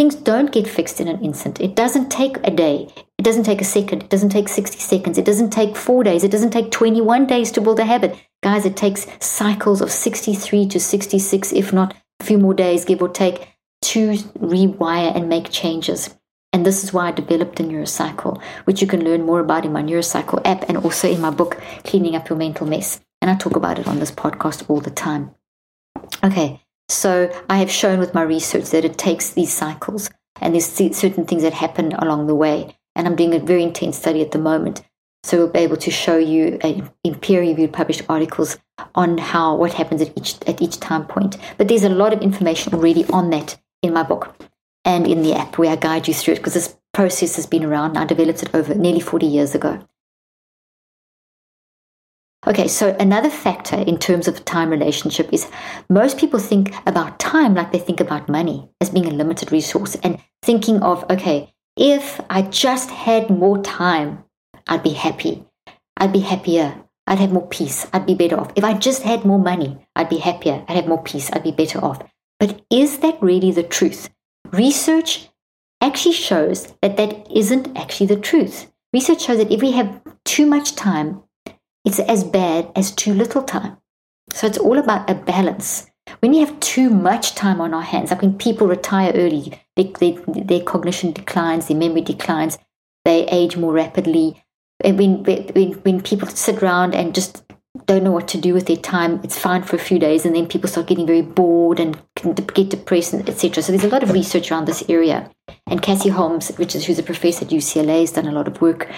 Things 0.00 0.14
don't 0.14 0.50
get 0.50 0.66
fixed 0.66 0.98
in 0.98 1.08
an 1.08 1.22
instant. 1.22 1.60
It 1.60 1.76
doesn't 1.76 2.08
take 2.08 2.38
a 2.42 2.50
day. 2.50 2.88
It 3.18 3.22
doesn't 3.22 3.42
take 3.42 3.60
a 3.60 3.66
second. 3.66 4.02
It 4.02 4.08
doesn't 4.08 4.30
take 4.30 4.48
60 4.48 4.78
seconds. 4.78 5.18
It 5.18 5.26
doesn't 5.26 5.50
take 5.50 5.76
four 5.76 6.02
days. 6.02 6.24
It 6.24 6.30
doesn't 6.30 6.52
take 6.52 6.70
21 6.70 7.26
days 7.26 7.52
to 7.52 7.60
build 7.60 7.78
a 7.80 7.84
habit. 7.84 8.16
Guys, 8.42 8.64
it 8.64 8.78
takes 8.78 9.06
cycles 9.20 9.82
of 9.82 9.92
63 9.92 10.68
to 10.68 10.80
66, 10.80 11.52
if 11.52 11.74
not 11.74 11.94
a 12.18 12.24
few 12.24 12.38
more 12.38 12.54
days, 12.54 12.86
give 12.86 13.02
or 13.02 13.10
take, 13.10 13.46
to 13.82 14.12
rewire 14.38 15.14
and 15.14 15.28
make 15.28 15.50
changes. 15.50 16.16
And 16.54 16.64
this 16.64 16.82
is 16.82 16.94
why 16.94 17.08
I 17.08 17.10
developed 17.10 17.60
a 17.60 17.62
neurocycle, 17.62 18.40
which 18.64 18.80
you 18.80 18.86
can 18.86 19.04
learn 19.04 19.26
more 19.26 19.40
about 19.40 19.66
in 19.66 19.72
my 19.74 19.82
neurocycle 19.82 20.40
app 20.46 20.66
and 20.66 20.78
also 20.78 21.10
in 21.10 21.20
my 21.20 21.28
book, 21.28 21.60
Cleaning 21.84 22.16
Up 22.16 22.30
Your 22.30 22.38
Mental 22.38 22.66
Mess. 22.66 23.02
And 23.20 23.30
I 23.30 23.34
talk 23.34 23.54
about 23.54 23.78
it 23.78 23.86
on 23.86 23.98
this 23.98 24.10
podcast 24.10 24.64
all 24.70 24.80
the 24.80 24.90
time. 24.90 25.34
Okay, 26.24 26.62
so 26.90 27.32
I 27.48 27.58
have 27.58 27.70
shown 27.70 27.98
with 27.98 28.14
my 28.14 28.22
research 28.22 28.70
that 28.70 28.84
it 28.84 28.98
takes 28.98 29.30
these 29.30 29.52
cycles 29.52 30.10
and 30.40 30.54
there's 30.54 30.66
certain 30.66 31.26
things 31.26 31.42
that 31.42 31.52
happen 31.52 31.92
along 31.92 32.26
the 32.26 32.34
way. 32.34 32.76
And 32.96 33.06
I'm 33.06 33.16
doing 33.16 33.34
a 33.34 33.38
very 33.38 33.62
intense 33.62 33.98
study 33.98 34.20
at 34.22 34.32
the 34.32 34.38
moment. 34.38 34.82
So 35.22 35.36
we'll 35.36 35.48
be 35.48 35.60
able 35.60 35.76
to 35.76 35.90
show 35.90 36.16
you 36.16 36.58
in 37.04 37.14
peer 37.16 37.40
reviewed 37.40 37.72
published 37.72 38.02
articles 38.08 38.58
on 38.94 39.18
how 39.18 39.54
what 39.54 39.74
happens 39.74 40.00
at 40.00 40.16
each 40.16 40.36
at 40.46 40.62
each 40.62 40.80
time 40.80 41.06
point. 41.06 41.36
But 41.58 41.68
there's 41.68 41.84
a 41.84 41.90
lot 41.90 42.12
of 42.12 42.22
information 42.22 42.74
already 42.74 43.04
on 43.06 43.30
that 43.30 43.58
in 43.82 43.92
my 43.92 44.02
book 44.02 44.34
and 44.84 45.06
in 45.06 45.22
the 45.22 45.34
app 45.34 45.58
where 45.58 45.70
I 45.70 45.76
guide 45.76 46.08
you 46.08 46.14
through 46.14 46.34
it 46.34 46.36
because 46.38 46.54
this 46.54 46.76
process 46.94 47.36
has 47.36 47.46
been 47.46 47.64
around. 47.64 47.98
I 47.98 48.06
developed 48.06 48.42
it 48.42 48.54
over 48.54 48.74
nearly 48.74 49.00
40 49.00 49.26
years 49.26 49.54
ago. 49.54 49.86
Okay, 52.46 52.68
so 52.68 52.96
another 52.98 53.28
factor 53.28 53.76
in 53.76 53.98
terms 53.98 54.26
of 54.26 54.46
time 54.46 54.70
relationship 54.70 55.30
is 55.30 55.50
most 55.90 56.16
people 56.16 56.38
think 56.38 56.74
about 56.86 57.18
time 57.18 57.54
like 57.54 57.70
they 57.70 57.78
think 57.78 58.00
about 58.00 58.30
money 58.30 58.70
as 58.80 58.88
being 58.88 59.06
a 59.06 59.10
limited 59.10 59.52
resource 59.52 59.94
and 59.96 60.18
thinking 60.42 60.82
of, 60.82 61.04
okay, 61.10 61.52
if 61.76 62.18
I 62.30 62.42
just 62.42 62.90
had 62.90 63.28
more 63.28 63.62
time, 63.62 64.24
I'd 64.66 64.82
be 64.82 64.94
happy. 64.94 65.44
I'd 65.98 66.14
be 66.14 66.20
happier. 66.20 66.82
I'd 67.06 67.18
have 67.18 67.32
more 67.32 67.46
peace. 67.46 67.86
I'd 67.92 68.06
be 68.06 68.14
better 68.14 68.40
off. 68.40 68.52
If 68.56 68.64
I 68.64 68.72
just 68.72 69.02
had 69.02 69.24
more 69.26 69.38
money, 69.38 69.86
I'd 69.94 70.08
be 70.08 70.18
happier. 70.18 70.64
I'd 70.66 70.76
have 70.76 70.88
more 70.88 71.02
peace. 71.02 71.30
I'd 71.32 71.42
be 71.42 71.52
better 71.52 71.78
off. 71.84 72.02
But 72.38 72.62
is 72.70 72.98
that 73.00 73.22
really 73.22 73.50
the 73.50 73.62
truth? 73.62 74.08
Research 74.50 75.28
actually 75.82 76.14
shows 76.14 76.72
that 76.80 76.96
that 76.96 77.30
isn't 77.30 77.76
actually 77.76 78.06
the 78.06 78.16
truth. 78.20 78.70
Research 78.94 79.22
shows 79.22 79.38
that 79.38 79.52
if 79.52 79.60
we 79.60 79.72
have 79.72 80.00
too 80.24 80.46
much 80.46 80.74
time, 80.74 81.22
it's 81.84 81.98
as 82.00 82.24
bad 82.24 82.70
as 82.76 82.90
too 82.90 83.14
little 83.14 83.42
time. 83.42 83.76
So 84.32 84.46
it's 84.46 84.58
all 84.58 84.78
about 84.78 85.08
a 85.10 85.14
balance. 85.14 85.86
when 86.20 86.32
we 86.32 86.38
have 86.38 86.58
too 86.60 86.90
much 86.90 87.34
time 87.34 87.60
on 87.60 87.74
our 87.74 87.82
hands, 87.82 88.10
like 88.10 88.22
when 88.22 88.36
people 88.36 88.66
retire 88.66 89.12
early, 89.14 89.60
they, 89.76 89.92
they, 90.00 90.18
their 90.26 90.60
cognition 90.60 91.12
declines, 91.12 91.68
their 91.68 91.76
memory 91.76 92.00
declines, 92.00 92.58
they 93.04 93.26
age 93.28 93.56
more 93.56 93.72
rapidly. 93.72 94.42
And 94.82 94.98
when, 94.98 95.24
when, 95.24 95.72
when 95.72 96.02
people 96.02 96.28
sit 96.28 96.62
around 96.62 96.94
and 96.94 97.14
just 97.14 97.42
don't 97.86 98.02
know 98.02 98.10
what 98.10 98.28
to 98.28 98.38
do 98.38 98.52
with 98.52 98.66
their 98.66 98.76
time, 98.76 99.20
it's 99.22 99.38
fine 99.38 99.62
for 99.62 99.76
a 99.76 99.80
few 99.80 99.98
days, 99.98 100.24
and 100.24 100.34
then 100.34 100.46
people 100.46 100.68
start 100.68 100.88
getting 100.88 101.06
very 101.06 101.22
bored 101.22 101.78
and 101.78 102.00
get 102.54 102.70
depressed, 102.70 103.14
etc. 103.14 103.62
So 103.62 103.72
there's 103.72 103.84
a 103.84 103.88
lot 103.88 104.02
of 104.02 104.10
research 104.10 104.50
around 104.50 104.66
this 104.66 104.82
area. 104.88 105.30
And 105.66 105.82
Cassie 105.82 106.08
Holmes, 106.08 106.50
which 106.56 106.74
is 106.74 106.84
who's 106.84 106.98
a 106.98 107.02
professor 107.02 107.44
at 107.44 107.50
UCLA, 107.50 108.00
has 108.00 108.12
done 108.12 108.26
a 108.26 108.32
lot 108.32 108.48
of 108.48 108.60
work 108.60 108.88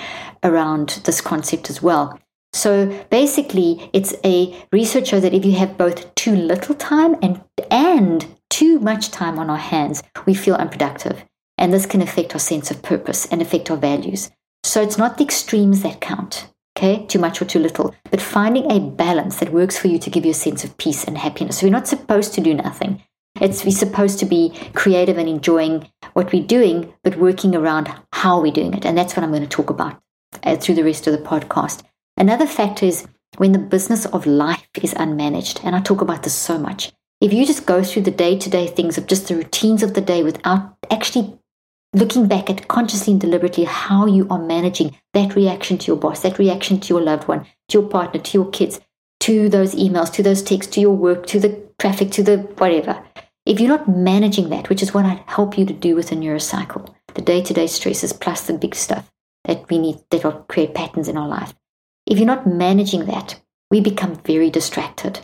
around 0.43 1.01
this 1.05 1.21
concept 1.21 1.69
as 1.69 1.83
well. 1.83 2.19
So 2.52 3.04
basically, 3.11 3.90
it's 3.92 4.14
a 4.25 4.54
research 4.73 5.09
shows 5.09 5.23
that 5.23 5.35
if 5.35 5.44
you 5.44 5.52
have 5.52 5.78
both 5.78 6.14
too 6.14 6.35
little 6.35 6.75
time 6.75 7.16
and 7.23 7.42
and 7.71 8.26
too 8.50 8.78
much 8.78 9.11
time 9.11 9.38
on 9.38 9.49
our 9.49 9.56
hands, 9.56 10.02
we 10.26 10.35
feel 10.35 10.54
unproductive. 10.56 11.25
And 11.56 11.73
this 11.73 11.87
can 11.87 12.02
affect 12.02 12.35
our 12.35 12.40
sense 12.40 12.71
of 12.71 12.82
purpose 12.82 13.26
and 13.26 13.40
affect 13.40 13.71
our 13.71 13.76
values. 13.76 14.30
So 14.64 14.82
it's 14.82 14.99
not 14.99 15.16
the 15.16 15.25
extremes 15.25 15.82
that 15.82 16.00
count, 16.00 16.49
okay? 16.76 17.06
Too 17.06 17.18
much 17.18 17.40
or 17.40 17.47
too 17.47 17.59
little, 17.59 17.94
but 18.11 18.21
finding 18.21 18.71
a 18.71 18.80
balance 18.80 19.37
that 19.37 19.52
works 19.52 19.78
for 19.78 19.88
you 19.88 19.99
to 19.99 20.11
give 20.11 20.25
you 20.25 20.32
a 20.32 20.35
sense 20.35 20.64
of 20.64 20.76
peace 20.76 21.04
and 21.04 21.16
happiness. 21.18 21.59
So 21.59 21.66
we're 21.66 21.73
not 21.73 21.88
supposed 21.88 22.35
to 22.35 22.40
do 22.40 22.54
nothing. 22.54 23.02
It's 23.40 23.64
we're 23.64 23.71
supposed 23.71 24.18
to 24.18 24.26
be 24.26 24.52
creative 24.75 25.18
and 25.18 25.28
enjoying 25.28 25.88
what 26.12 26.32
we're 26.32 26.47
doing, 26.47 26.92
but 27.02 27.16
working 27.16 27.56
around 27.56 27.90
how 28.12 28.40
we're 28.40 28.52
doing 28.52 28.75
it. 28.75 28.85
And 28.85 28.97
that's 28.97 29.16
what 29.16 29.25
I'm 29.25 29.30
going 29.30 29.42
to 29.42 29.49
talk 29.49 29.71
about 29.71 30.00
uh, 30.42 30.56
through 30.56 30.75
the 30.75 30.85
rest 30.85 31.06
of 31.06 31.12
the 31.12 31.26
podcast. 31.26 31.82
Another 32.23 32.47
factor 32.47 32.87
is 32.87 33.05
when 33.38 33.50
the 33.50 33.59
business 33.59 34.07
of 34.07 34.26
life 34.26 34.69
is 34.81 34.95
unmanaged. 34.95 35.59
And 35.64 35.75
I 35.75 35.81
talk 35.81 36.00
about 36.00 36.23
this 36.23 36.35
so 36.35 36.57
much. 36.57 36.93
If 37.21 37.33
you 37.33 37.45
just 37.45 37.67
go 37.67 37.83
through 37.83 38.02
the 38.02 38.12
day 38.12 38.38
to 38.38 38.49
day 38.49 38.69
things 38.69 38.97
of 38.97 39.09
just 39.09 39.26
the 39.26 39.35
routines 39.35 39.83
of 39.83 39.95
the 39.95 40.00
day 40.00 40.23
without 40.23 40.76
actually 40.88 41.37
looking 41.93 42.29
back 42.29 42.49
at 42.49 42.69
consciously 42.69 43.14
and 43.14 43.21
deliberately 43.21 43.64
how 43.64 44.07
you 44.07 44.29
are 44.31 44.38
managing 44.38 44.97
that 45.14 45.35
reaction 45.35 45.79
to 45.79 45.88
your 45.88 45.97
boss, 45.97 46.21
that 46.21 46.38
reaction 46.38 46.79
to 46.79 46.95
your 46.95 47.02
loved 47.02 47.26
one, 47.26 47.45
to 47.71 47.81
your 47.81 47.88
partner, 47.88 48.21
to 48.21 48.38
your 48.38 48.49
kids, 48.52 48.81
to 49.19 49.49
those 49.49 49.75
emails, 49.75 50.12
to 50.12 50.23
those 50.23 50.45
texts, 50.45 50.73
to 50.75 50.81
your 50.81 50.95
work, 50.95 51.26
to 51.26 51.41
the 51.41 51.61
traffic, 51.81 52.12
to 52.12 52.23
the 52.23 52.38
whatever. 52.59 53.02
If 53.47 53.59
you're 53.59 53.76
not 53.76 53.88
managing 53.88 54.49
that, 54.50 54.69
which 54.69 54.81
is 54.81 54.95
what 54.95 55.07
I 55.07 55.25
help 55.26 55.59
you 55.59 55.67
to 55.67 55.73
do 55.73 55.97
with 55.97 56.12
a 56.12 56.14
neurocycle, 56.14 56.95
the 57.14 57.23
day 57.23 57.43
to 57.43 57.52
day 57.52 57.67
stresses 57.67 58.12
plus 58.12 58.47
the 58.47 58.52
big 58.52 58.76
stuff 58.76 59.11
that 59.43 59.69
we 59.69 59.79
need 59.79 59.99
that 60.12 60.23
will 60.23 60.47
create 60.49 60.73
patterns 60.73 61.09
in 61.09 61.17
our 61.17 61.26
life. 61.26 61.52
If 62.06 62.18
you're 62.18 62.26
not 62.26 62.47
managing 62.47 63.06
that, 63.06 63.40
we 63.71 63.80
become 63.80 64.16
very 64.16 64.50
distracted. 64.50 65.21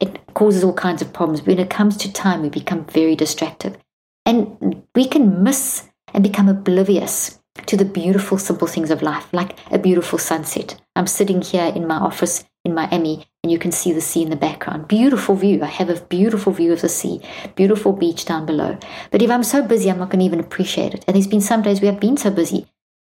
It 0.00 0.20
causes 0.34 0.62
all 0.62 0.74
kinds 0.74 1.02
of 1.02 1.12
problems. 1.12 1.42
When 1.42 1.58
it 1.58 1.70
comes 1.70 1.96
to 1.98 2.12
time, 2.12 2.42
we 2.42 2.48
become 2.48 2.84
very 2.84 3.16
distracted. 3.16 3.78
And 4.24 4.82
we 4.94 5.06
can 5.06 5.42
miss 5.42 5.88
and 6.14 6.22
become 6.22 6.48
oblivious 6.48 7.40
to 7.66 7.76
the 7.76 7.84
beautiful, 7.84 8.38
simple 8.38 8.68
things 8.68 8.90
of 8.90 9.02
life, 9.02 9.26
like 9.32 9.58
a 9.72 9.78
beautiful 9.78 10.18
sunset. 10.18 10.80
I'm 10.94 11.06
sitting 11.06 11.42
here 11.42 11.72
in 11.74 11.86
my 11.86 11.96
office 11.96 12.44
in 12.64 12.74
Miami, 12.74 13.26
and 13.42 13.50
you 13.50 13.58
can 13.58 13.72
see 13.72 13.92
the 13.92 14.00
sea 14.00 14.22
in 14.22 14.30
the 14.30 14.36
background. 14.36 14.88
Beautiful 14.88 15.34
view. 15.34 15.62
I 15.62 15.66
have 15.66 15.90
a 15.90 16.00
beautiful 16.00 16.52
view 16.52 16.72
of 16.72 16.82
the 16.82 16.88
sea, 16.88 17.20
beautiful 17.56 17.92
beach 17.92 18.24
down 18.26 18.46
below. 18.46 18.78
But 19.10 19.22
if 19.22 19.30
I'm 19.30 19.42
so 19.42 19.62
busy, 19.62 19.90
I'm 19.90 19.98
not 19.98 20.10
going 20.10 20.20
to 20.20 20.26
even 20.26 20.40
appreciate 20.40 20.94
it. 20.94 21.04
And 21.06 21.14
there's 21.14 21.26
been 21.26 21.40
some 21.40 21.62
days 21.62 21.80
where 21.80 21.92
I've 21.92 22.00
been 22.00 22.16
so 22.16 22.30
busy 22.30 22.66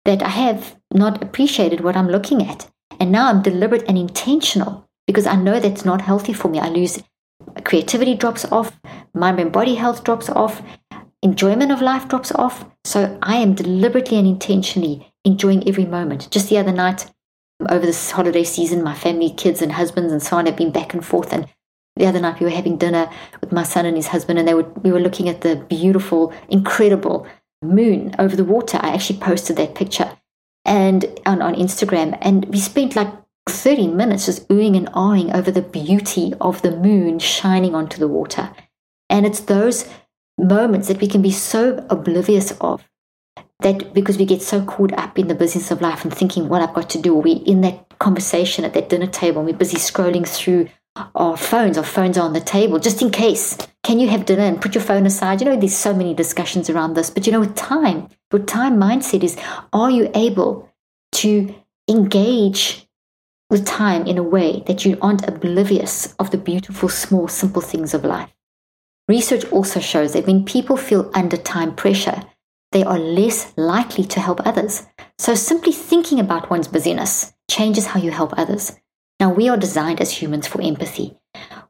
that 0.05 0.21
I 0.21 0.29
have 0.29 0.75
not 0.93 1.21
appreciated 1.23 1.81
what 1.81 1.97
I'm 1.97 2.07
looking 2.07 2.41
at. 2.47 2.69
And 3.00 3.12
now 3.12 3.29
I'm 3.29 3.41
deliberate 3.41 3.86
and 3.88 3.98
intentional 3.98 4.88
because 5.08 5.25
I 5.25 5.36
know 5.36 5.60
that's 5.60 5.86
not 5.86 6.01
healthy 6.01 6.34
for 6.34 6.50
me. 6.50 6.60
I 6.60 6.70
lose 6.70 7.01
creativity 7.63 8.15
drops 8.15 8.46
off, 8.51 8.79
mind 9.13 9.39
and 9.39 9.51
body 9.51 9.75
health 9.75 10.03
drops 10.03 10.29
off, 10.29 10.62
enjoyment 11.22 11.72
of 11.72 11.82
life 11.82 12.08
drops 12.08 12.32
off. 12.34 12.65
So 12.84 13.18
I 13.22 13.38
am 13.38 13.56
deliberately 13.56 14.18
and 14.18 14.27
intentionally 14.27 15.12
enjoying 15.25 15.68
every 15.68 15.86
moment. 15.86 16.29
Just 16.32 16.50
the 16.50 16.58
other 16.58 16.72
night, 16.72 17.12
over 17.70 17.86
this 17.86 18.12
holiday 18.12 18.44
season, 18.44 18.84
my 18.84 18.96
family, 18.96 19.29
kids, 19.32 19.62
and 19.62 19.74
husbands, 19.74 20.13
and 20.13 20.24
so 20.24 20.38
on 20.38 20.46
have 20.46 20.56
been 20.56 20.72
back 20.72 20.94
and 20.94 21.06
forth. 21.06 21.34
And 21.34 21.48
the 21.96 22.06
other 22.06 22.20
night, 22.20 22.39
we 22.39 22.46
were 22.46 22.51
having 22.51 22.77
dinner 22.77 23.10
with 23.41 23.51
my 23.51 23.63
son 23.63 23.86
and 23.86 23.98
his 23.98 24.08
husband, 24.08 24.39
and 24.39 24.48
they 24.48 24.53
were, 24.53 24.63
we 24.63 24.91
were 24.91 25.00
looking 25.00 25.27
at 25.27 25.41
the 25.41 25.56
beautiful, 25.56 26.34
incredible 26.48 27.27
moon 27.62 28.15
over 28.18 28.36
the 28.36 28.46
water. 28.46 28.79
I 28.82 28.94
actually 28.94 29.20
posted 29.20 29.58
that 29.58 29.75
picture 29.75 30.18
and 30.69 31.19
on, 31.25 31.41
on 31.41 31.55
Instagram, 31.55 32.15
and 32.21 32.45
we 32.45 32.59
spent 32.59 32.95
like 32.95 33.11
30 33.49 33.88
minutes 33.88 34.27
just 34.27 34.47
oohing 34.49 34.77
and 34.77 34.88
ahhing 34.89 35.33
over 35.33 35.49
the 35.49 35.63
beauty 35.63 36.33
of 36.39 36.61
the 36.61 36.71
moon 36.71 37.17
shining 37.17 37.73
onto 37.73 37.97
the 37.97 38.07
water. 38.07 38.51
And 39.09 39.25
it's 39.25 39.39
those 39.39 39.89
moments 40.38 40.88
that 40.88 41.01
we 41.01 41.07
can 41.07 41.23
be 41.23 41.31
so 41.31 41.85
oblivious 41.89 42.51
of 42.61 42.88
that 43.61 43.93
because 43.93 44.19
we 44.19 44.25
get 44.25 44.43
so 44.43 44.63
caught 44.63 44.93
up 44.93 45.17
in 45.17 45.27
the 45.27 45.35
business 45.35 45.71
of 45.71 45.81
life 45.81 46.05
and 46.05 46.13
thinking 46.13 46.47
what 46.47 46.61
I've 46.61 46.75
got 46.75 46.89
to 46.91 47.01
do, 47.01 47.15
we're 47.15 47.43
in 47.43 47.61
that 47.61 47.97
conversation 47.97 48.63
at 48.63 48.75
that 48.75 48.89
dinner 48.89 49.07
table 49.07 49.41
and 49.41 49.49
we're 49.49 49.57
busy 49.57 49.77
scrolling 49.77 50.27
through 50.27 50.69
our 50.96 51.38
phones, 51.38 51.77
our 51.77 51.84
phones 51.84 52.17
are 52.17 52.25
on 52.25 52.34
the 52.34 52.41
table, 52.41 52.79
just 52.79 53.01
in 53.01 53.12
case. 53.12 53.58
Can 53.84 54.00
you 54.00 54.10
have 54.10 54.25
dinner 54.25 54.43
and 54.43 54.62
put 54.62 54.75
your 54.75 54.84
phone 54.84 55.05
aside? 55.05 55.41
You 55.41 55.46
know, 55.46 55.58
there's 55.58 55.75
so 55.75 55.93
many 55.93 56.13
discussions 56.13 56.69
around 56.69 56.93
this, 56.93 57.10
but 57.10 57.25
you 57.25 57.31
know, 57.31 57.39
with 57.39 57.55
time, 57.55 58.10
with 58.31 58.46
time 58.46 58.77
mindset 58.77 59.24
is 59.24 59.38
are 59.74 59.89
you 59.89 60.12
able 60.13 60.69
to 61.13 61.55
engage 61.89 62.88
with 63.50 63.65
time 63.65 64.05
in 64.05 64.17
a 64.17 64.24
way 64.24 64.63
that 64.67 64.86
you 64.86 64.98
aren't 65.01 65.27
oblivious 65.27 66.13
of 66.19 66.29
the 66.31 66.38
beautiful, 66.38 66.89
small, 66.89 67.27
simple 67.27 67.62
things 67.62 67.93
of 67.93 68.03
life? 68.03 68.31
Research 69.08 69.46
also 69.51 69.79
shows 69.79 70.13
that 70.13 70.27
when 70.27 70.46
people 70.46 70.77
feel 70.77 71.10
under 71.15 71.38
time 71.38 71.74
pressure, 71.75 72.22
they 72.72 72.84
are 72.84 73.00
less 73.00 73.51
likely 73.58 74.03
to 74.03 74.19
help 74.19 74.46
others. 74.46 74.86
So 75.17 75.34
simply 75.34 75.72
thinking 75.72 76.19
about 76.19 76.51
one's 76.51 76.67
busyness 76.67 77.34
changes 77.50 77.88
how 77.88 78.00
you 78.00 78.12
help 78.12 78.38
others. 78.38 78.74
Now, 79.19 79.33
we 79.33 79.49
are 79.49 79.57
designed 79.57 79.99
as 79.99 80.11
humans 80.11 80.47
for 80.47 80.61
empathy. 80.61 81.17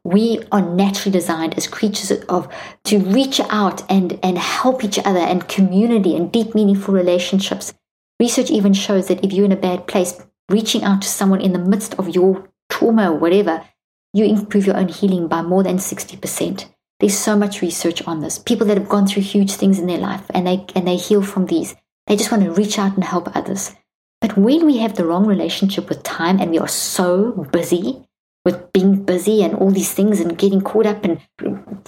We 0.04 0.42
are 0.52 0.62
naturally 0.62 1.12
designed 1.12 1.54
as 1.56 1.66
creatures 1.66 2.12
of 2.28 2.48
to 2.84 2.98
reach 2.98 3.40
out 3.50 3.82
and, 3.90 4.18
and 4.22 4.38
help 4.38 4.84
each 4.84 4.98
other 4.98 5.18
and 5.18 5.48
community 5.48 6.16
and 6.16 6.32
deep 6.32 6.54
meaningful 6.54 6.94
relationships. 6.94 7.74
Research 8.20 8.50
even 8.50 8.72
shows 8.72 9.08
that 9.08 9.24
if 9.24 9.32
you're 9.32 9.44
in 9.44 9.52
a 9.52 9.56
bad 9.56 9.86
place, 9.86 10.22
reaching 10.48 10.84
out 10.84 11.02
to 11.02 11.08
someone 11.08 11.40
in 11.40 11.52
the 11.52 11.58
midst 11.58 11.94
of 11.94 12.14
your 12.14 12.48
trauma 12.70 13.10
or 13.10 13.18
whatever, 13.18 13.64
you 14.12 14.24
improve 14.24 14.66
your 14.66 14.76
own 14.76 14.88
healing 14.88 15.28
by 15.28 15.42
more 15.42 15.62
than 15.62 15.76
60%. 15.76 16.66
There's 16.98 17.16
so 17.16 17.36
much 17.36 17.62
research 17.62 18.06
on 18.06 18.20
this. 18.20 18.38
People 18.38 18.66
that 18.66 18.76
have 18.76 18.88
gone 18.88 19.06
through 19.06 19.22
huge 19.22 19.52
things 19.52 19.78
in 19.78 19.86
their 19.86 19.98
life 19.98 20.24
and 20.30 20.46
they 20.46 20.66
and 20.74 20.86
they 20.86 20.96
heal 20.96 21.22
from 21.22 21.46
these. 21.46 21.74
They 22.06 22.16
just 22.16 22.30
want 22.30 22.44
to 22.44 22.50
reach 22.50 22.78
out 22.78 22.94
and 22.94 23.04
help 23.04 23.34
others. 23.34 23.74
But 24.20 24.36
when 24.36 24.66
we 24.66 24.78
have 24.78 24.96
the 24.96 25.06
wrong 25.06 25.26
relationship 25.26 25.88
with 25.88 26.02
time 26.02 26.40
and 26.40 26.50
we 26.50 26.58
are 26.58 26.68
so 26.68 27.32
busy 27.52 28.06
with 28.44 28.72
being 28.72 29.04
busy 29.04 29.42
and 29.42 29.54
all 29.54 29.70
these 29.70 29.92
things 29.92 30.20
and 30.20 30.36
getting 30.36 30.60
caught 30.60 30.86
up 30.86 31.04
and 31.04 31.20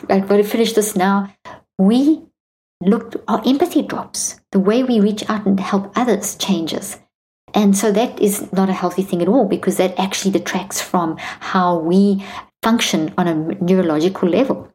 I've 0.09 0.29
got 0.29 0.37
to 0.37 0.45
finish 0.45 0.73
this 0.73 0.97
now, 0.97 1.35
we 1.79 2.23
look 2.81 3.23
our 3.29 3.43
empathy 3.47 3.83
drops. 3.83 4.41
The 4.51 4.61
way 4.61 4.83
we 4.83 5.01
reach 5.01 5.29
out 5.29 5.47
and 5.47 5.59
help 5.61 5.93
others 5.97 6.35
changes. 6.37 6.99
And 7.55 7.77
so 7.77 7.93
that 7.93 8.19
is 8.21 8.51
not 8.53 8.71
a 8.71 8.75
healthy 8.75 9.03
thing 9.03 9.21
at 9.21 9.29
all 9.29 9.47
because 9.47 9.77
that 9.77 9.99
actually 9.99 10.33
detracts 10.33 10.81
from 10.81 11.17
how 11.19 11.79
we 11.79 12.25
function 12.63 13.13
on 13.19 13.29
a 13.29 13.35
neurological 13.35 14.29
level. 14.29 14.73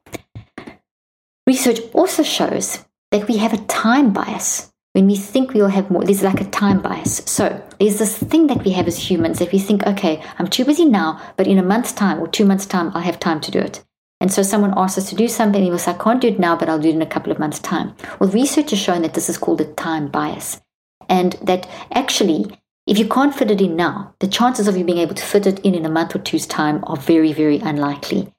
Research 1.48 1.80
also 1.94 2.24
shows 2.24 2.86
that 3.12 3.28
we 3.28 3.38
have 3.38 3.54
a 3.54 3.66
time 3.66 4.14
bias. 4.14 4.67
When 4.98 5.06
we 5.06 5.16
think 5.16 5.54
we 5.54 5.62
will 5.62 5.68
have 5.68 5.92
more, 5.92 6.04
there's 6.04 6.24
like 6.24 6.42
a 6.42 6.50
time 6.50 6.82
bias. 6.82 7.22
So 7.27 7.63
there's 7.80 8.00
this 8.00 8.18
thing 8.18 8.48
that 8.48 8.63
we 8.63 8.72
have 8.72 8.88
as 8.88 8.98
humans 8.98 9.38
that 9.38 9.51
we 9.51 9.60
think, 9.60 9.86
okay, 9.86 10.24
I'm 10.39 10.48
too 10.48 10.66
busy 10.66 10.86
now, 10.86 11.22
but 11.36 11.46
in 11.46 11.60
a 11.60 11.63
month's 11.63 11.92
time 11.92 12.20
or 12.20 12.27
two 12.27 12.46
months' 12.46 12.66
time, 12.66 12.89
I'll 12.96 13.04
have 13.04 13.20
time 13.20 13.39
to 13.42 13.51
do 13.51 13.60
it. 13.60 13.84
And 14.20 14.34
so 14.34 14.42
someone 14.42 14.74
asks 14.75 14.98
us 14.98 15.10
to 15.12 15.16
do 15.16 15.27
something, 15.27 15.62
and 15.62 15.72
we 15.72 15.77
say, 15.77 15.92
I 15.92 16.04
can't 16.04 16.20
do 16.20 16.30
it 16.30 16.39
now, 16.39 16.56
but 16.56 16.68
I'll 16.68 16.80
do 16.80 16.89
it 16.89 16.96
in 16.96 17.04
a 17.04 17.06
couple 17.06 17.32
of 17.32 17.38
months' 17.38 17.60
time. 17.60 17.94
Well, 18.18 18.32
research 18.32 18.72
has 18.72 18.80
shown 18.80 19.04
that 19.04 19.13
this 19.13 19.30
is 19.30 19.38
called 19.38 19.62
a 19.62 19.72
time 19.74 20.08
bias. 20.08 20.62
And 21.08 21.34
that 21.44 21.70
actually, 21.92 22.60
if 22.88 22.98
you 22.98 23.08
can't 23.08 23.36
fit 23.36 23.51
it 23.51 23.62
in 23.62 23.75
now, 23.75 24.16
the 24.18 24.27
chances 24.27 24.68
of 24.68 24.77
you 24.77 24.84
being 24.84 24.98
able 24.98 25.13
to 25.13 25.24
fit 25.24 25.46
it 25.46 25.60
in 25.60 25.75
in 25.75 25.86
a 25.86 25.92
month 25.92 26.16
or 26.16 26.20
two's 26.20 26.48
time 26.48 26.84
are 26.88 26.98
very, 26.98 27.34
very 27.34 27.60
unlikely. 27.60 28.34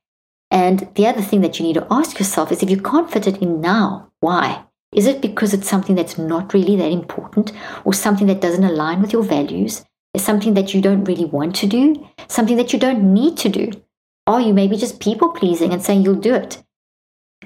And 0.51 0.89
the 0.97 1.07
other 1.07 1.23
thing 1.23 1.41
that 1.43 1.61
you 1.61 1.67
need 1.67 1.75
to 1.75 1.87
ask 1.89 2.19
yourself 2.19 2.51
is 2.51 2.65
if 2.65 2.71
you 2.71 2.83
can't 2.83 3.09
fit 3.09 3.29
it 3.29 3.41
in 3.41 3.61
now, 3.61 4.11
why? 4.19 4.65
Is 4.93 5.07
it 5.07 5.21
because 5.21 5.53
it's 5.53 5.69
something 5.69 5.95
that's 5.95 6.17
not 6.17 6.55
really 6.55 6.77
that 6.77 6.91
important 6.91 7.53
or 7.85 7.93
something 7.93 8.27
that 8.27 8.41
doesn't 8.41 8.65
align 8.65 9.03
with 9.03 9.13
your 9.13 9.23
values? 9.23 9.85
Is 10.15 10.25
something 10.25 10.55
that 10.55 10.73
you 10.73 10.81
don't 10.81 11.05
really 11.05 11.27
want 11.27 11.55
to 11.57 11.67
do? 11.67 12.09
Something 12.29 12.57
that 12.57 12.73
you 12.73 12.79
don't 12.79 13.13
need 13.13 13.37
to 13.39 13.49
do? 13.49 13.71
Are 14.27 14.41
you 14.41 14.55
maybe 14.55 14.77
just 14.77 15.01
people 15.01 15.31
pleasing 15.31 15.73
and 15.73 15.83
saying 15.83 16.03
you'll 16.03 16.15
do 16.15 16.35
it? 16.35 16.63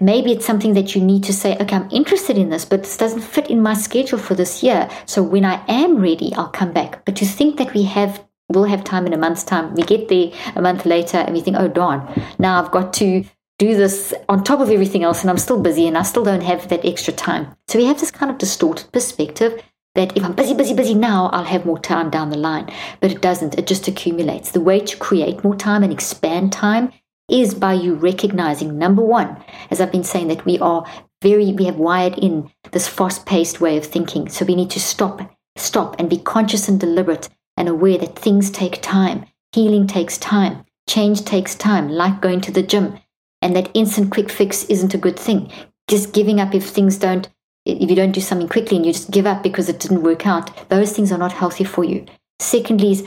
Maybe 0.01 0.33
it's 0.33 0.47
something 0.47 0.75
that 0.75 0.95
you 0.95 1.03
need 1.03 1.25
to 1.25 1.33
say, 1.33 1.57
okay, 1.59 1.77
I'm 1.77 1.91
interested 1.91 2.39
in 2.39 2.51
this, 2.51 2.65
but 2.65 2.83
this 2.83 2.97
doesn't 2.97 3.21
fit 3.21 3.51
in 3.51 3.61
my 3.61 3.75
schedule 3.75 4.19
for 4.19 4.35
this 4.35 4.63
year. 4.63 4.89
So 5.07 5.23
when 5.23 5.45
I 5.45 5.63
am 5.69 5.99
ready, 5.99 6.33
I'll 6.35 6.49
come 6.49 6.73
back. 6.73 7.05
But 7.05 7.17
to 7.17 7.27
think 7.27 7.59
that 7.59 7.75
we 7.75 7.83
have 7.85 8.25
we'll 8.49 8.65
have 8.65 8.85
time 8.85 9.07
in 9.07 9.13
a 9.13 9.19
month's 9.19 9.45
time. 9.45 9.75
We 9.75 9.83
get 9.83 10.09
there 10.09 10.31
a 10.55 10.63
month 10.63 10.85
later 10.85 11.19
and 11.19 11.35
we 11.35 11.41
think, 11.41 11.57
oh, 11.59 11.69
darn, 11.69 12.07
now 12.39 12.63
I've 12.63 12.71
got 12.71 12.93
to 12.95 13.25
do 13.63 13.77
this 13.77 14.13
on 14.29 14.43
top 14.43 14.59
of 14.59 14.71
everything 14.71 15.05
else 15.05 15.21
and 15.21 15.31
I'm 15.31 15.39
still 15.39 15.61
busy 15.61 15.87
and 15.87 15.97
I 15.97 16.03
still 16.03 16.25
don't 16.25 16.43
have 16.43 16.69
that 16.69 16.85
extra 16.85 17.13
time. 17.13 17.55
So 17.69 17.79
we 17.79 17.85
have 17.85 18.01
this 18.01 18.11
kind 18.11 18.31
of 18.31 18.39
distorted 18.39 18.91
perspective 18.91 19.63
that 19.95 20.17
if 20.17 20.25
I'm 20.25 20.33
busy, 20.33 20.55
busy, 20.55 20.75
busy 20.75 20.95
now, 20.95 21.29
I'll 21.33 21.45
have 21.45 21.65
more 21.65 21.79
time 21.79 22.11
down 22.11 22.31
the 22.31 22.37
line. 22.39 22.73
But 23.01 23.13
it 23.13 23.21
doesn't, 23.21 23.57
it 23.57 23.69
just 23.69 23.87
accumulates. 23.87 24.51
The 24.51 24.61
way 24.61 24.81
to 24.81 24.97
create 24.97 25.45
more 25.45 25.55
time 25.55 25.85
and 25.85 25.93
expand 25.93 26.53
time 26.53 26.93
is 27.31 27.55
by 27.55 27.75
you 27.75 27.95
recognizing 27.95 28.79
number 28.79 29.03
one, 29.03 29.37
as 29.71 29.81
I've 29.81 29.93
been 29.93 30.03
saying, 30.03 30.29
that 30.29 30.45
we 30.45 30.59
are 30.59 30.85
very, 31.23 31.53
we 31.53 31.67
have 31.67 31.77
wired 31.77 32.19
in 32.19 32.51
this 32.73 32.89
fast 32.89 33.27
paced 33.27 33.61
way 33.61 33.77
of 33.77 33.87
thinking. 33.87 34.29
So 34.29 34.45
we 34.45 34.57
need 34.57 34.71
to 34.71 34.81
stop, 34.81 35.21
stop 35.57 35.95
and 36.01 36.11
be 36.11 36.19
conscious 36.19 36.69
and 36.69 36.81
deliberate 36.81 37.29
and 37.57 37.69
aware 37.69 37.99
that 37.99 38.19
things 38.19 38.51
take 38.51 38.83
time. 38.83 39.27
Healing 39.53 39.87
takes 39.87 40.19
time. 40.19 40.65
Change 40.89 41.25
takes 41.25 41.55
time, 41.55 41.89
like 41.89 42.21
going 42.21 42.41
to 42.41 42.51
the 42.51 42.63
gym. 42.65 42.99
And 43.43 43.55
that 43.55 43.71
instant 43.75 44.11
quick 44.11 44.31
fix 44.31 44.65
isn't 44.65 44.95
a 44.95 44.99
good 44.99 45.19
thing. 45.19 45.53
Just 45.89 46.15
giving 46.15 46.41
up 46.41 46.55
if 46.55 46.69
things 46.69 46.97
don't 46.97 47.29
if 47.65 47.89
you 47.89 47.95
don't 47.95 48.13
do 48.13 48.21
something 48.21 48.49
quickly 48.49 48.77
and 48.77 48.85
you 48.85 48.93
just 48.93 49.11
give 49.11 49.27
up 49.27 49.43
because 49.43 49.69
it 49.69 49.79
didn't 49.79 50.03
work 50.03 50.27
out, 50.27 50.69
those 50.69 50.93
things 50.93 51.13
are 51.13 51.19
not 51.19 51.33
healthy 51.33 51.63
for 51.63 51.85
you. 51.85 52.05
Secondly, 52.41 52.91
is 52.91 53.07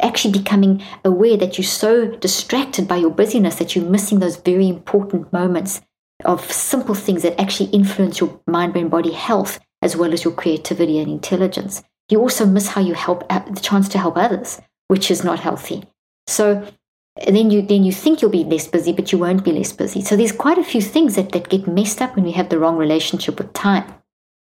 actually 0.00 0.38
becoming 0.38 0.82
aware 1.04 1.36
that 1.36 1.58
you're 1.58 1.64
so 1.64 2.06
distracted 2.06 2.86
by 2.86 2.96
your 2.96 3.10
busyness 3.10 3.56
that 3.56 3.74
you're 3.74 3.84
missing 3.84 4.18
those 4.18 4.36
very 4.36 4.68
important 4.68 5.32
moments 5.32 5.80
of 6.24 6.50
simple 6.50 6.94
things 6.94 7.22
that 7.22 7.40
actually 7.40 7.68
influence 7.70 8.20
your 8.20 8.40
mind, 8.46 8.72
brain, 8.72 8.88
body 8.88 9.12
health 9.12 9.58
as 9.80 9.96
well 9.96 10.12
as 10.12 10.22
your 10.22 10.32
creativity 10.32 10.98
and 10.98 11.10
intelligence. 11.10 11.82
You 12.08 12.20
also 12.20 12.46
miss 12.46 12.68
how 12.68 12.80
you 12.80 12.94
help 12.94 13.24
uh, 13.30 13.40
the 13.50 13.60
chance 13.60 13.88
to 13.90 13.98
help 13.98 14.16
others, 14.16 14.60
which 14.88 15.10
is 15.10 15.24
not 15.24 15.40
healthy. 15.40 15.84
So 16.26 16.66
then 17.16 17.50
you 17.50 17.62
then 17.62 17.84
you 17.84 17.92
think 17.92 18.20
you'll 18.22 18.30
be 18.30 18.44
less 18.44 18.66
busy, 18.66 18.92
but 18.92 19.12
you 19.12 19.18
won't 19.18 19.44
be 19.44 19.52
less 19.52 19.72
busy. 19.72 20.00
So 20.00 20.16
there's 20.16 20.32
quite 20.32 20.58
a 20.58 20.64
few 20.64 20.80
things 20.80 21.16
that, 21.16 21.32
that 21.32 21.48
get 21.48 21.66
messed 21.66 22.00
up 22.00 22.16
when 22.16 22.24
we 22.24 22.32
have 22.32 22.48
the 22.48 22.58
wrong 22.58 22.76
relationship 22.76 23.38
with 23.38 23.52
time. 23.52 23.84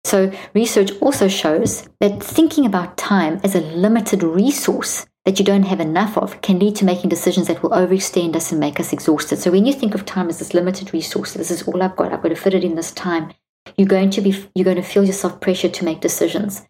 So 0.04 0.32
research 0.54 0.90
also 1.00 1.28
shows 1.28 1.88
that 2.00 2.22
thinking 2.22 2.66
about 2.66 2.96
time 2.96 3.40
as 3.42 3.54
a 3.54 3.60
limited 3.60 4.22
resource 4.22 5.06
that 5.24 5.38
you 5.38 5.44
don't 5.44 5.62
have 5.62 5.80
enough 5.80 6.18
of 6.18 6.40
can 6.42 6.58
lead 6.58 6.76
to 6.76 6.84
making 6.84 7.08
decisions 7.08 7.48
that 7.48 7.62
will 7.62 7.70
overextend 7.70 8.36
us 8.36 8.50
and 8.50 8.60
make 8.60 8.78
us 8.78 8.92
exhausted. 8.92 9.38
So 9.38 9.50
when 9.50 9.64
you 9.64 9.72
think 9.72 9.94
of 9.94 10.04
time 10.04 10.28
as 10.28 10.38
this 10.38 10.52
limited 10.52 10.92
resource, 10.92 11.32
this 11.32 11.50
is 11.50 11.62
all 11.62 11.82
I've 11.82 11.96
got, 11.96 12.12
I've 12.12 12.22
got 12.22 12.28
to 12.28 12.36
fit 12.36 12.54
it 12.54 12.64
in 12.64 12.74
this 12.74 12.92
time, 12.92 13.32
you're 13.78 13.88
going 13.88 14.10
to 14.10 14.20
be 14.20 14.46
you're 14.54 14.64
going 14.64 14.76
to 14.76 14.82
feel 14.82 15.04
yourself 15.04 15.40
pressured 15.40 15.74
to 15.74 15.84
make 15.84 16.00
decisions. 16.00 16.66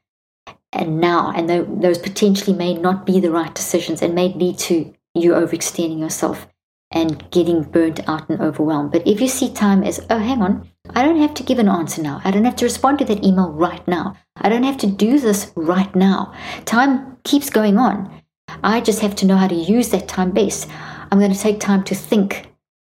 And 0.73 1.01
now, 1.01 1.33
and 1.35 1.49
those 1.83 1.99
potentially 1.99 2.57
may 2.57 2.75
not 2.75 3.07
be 3.07 3.21
the 3.21 3.31
right 3.31 3.55
decisions 3.55 4.03
and 4.03 4.15
may 4.15 4.33
lead 4.33 4.59
to 4.61 4.95
you 5.15 5.33
overextending 5.33 6.01
yourself 6.01 6.49
and 6.91 7.29
getting 7.31 7.63
burnt 7.63 8.07
out 8.09 8.29
and 8.29 8.41
overwhelmed. 8.41 8.93
But 8.93 9.07
if 9.07 9.21
you 9.21 9.29
see 9.29 9.53
time 9.53 9.83
as, 9.83 10.01
oh, 10.11 10.19
hang 10.19 10.43
on, 10.43 10.69
I 10.91 11.03
don't 11.03 11.21
have 11.21 11.35
to 11.35 11.43
give 11.43 11.59
an 11.59 11.69
answer 11.69 12.03
now. 12.03 12.21
I 12.25 12.31
don't 12.31 12.45
have 12.45 12.57
to 12.57 12.65
respond 12.65 13.01
to 13.01 13.05
that 13.07 13.25
email 13.25 13.51
right 13.51 13.87
now. 13.89 14.17
I 14.37 14.49
don't 14.49 14.63
have 14.63 14.79
to 14.79 14.87
do 14.87 15.19
this 15.19 15.53
right 15.57 15.95
now. 15.95 16.33
Time 16.65 17.17
keeps 17.25 17.51
going 17.51 17.79
on. 17.79 18.23
I 18.63 18.81
just 18.81 19.01
have 19.01 19.17
to 19.17 19.27
know 19.27 19.37
how 19.37 19.49
to 19.49 19.55
use 19.55 19.89
that 19.91 20.09
time 20.09 20.31
best. 20.31 20.69
I'm 21.11 21.19
going 21.19 21.33
to 21.33 21.39
take 21.39 21.61
time 21.61 21.83
to 21.85 21.95
think. 21.95 22.51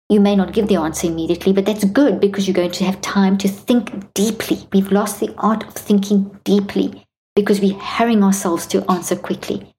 You 0.10 0.20
may 0.20 0.36
not 0.36 0.54
give 0.54 0.68
the 0.68 0.76
answer 0.76 1.08
immediately, 1.08 1.54
but 1.54 1.66
that's 1.66 1.86
good 1.86 2.20
because 2.20 2.48
you're 2.48 2.54
going 2.54 2.72
to 2.72 2.86
have 2.86 3.00
time 3.02 3.38
to 3.40 3.48
think 3.48 4.14
deeply. 4.14 4.68
We've 4.74 4.92
lost 4.92 5.20
the 5.20 5.34
art 5.38 5.64
of 5.64 5.74
thinking 5.74 6.40
deeply 6.44 7.06
because 7.36 7.62
we're 7.62 7.80
hurrying 7.80 8.24
ourselves 8.24 8.68
to 8.68 8.90
answer 8.92 9.16
quickly. 9.16 9.74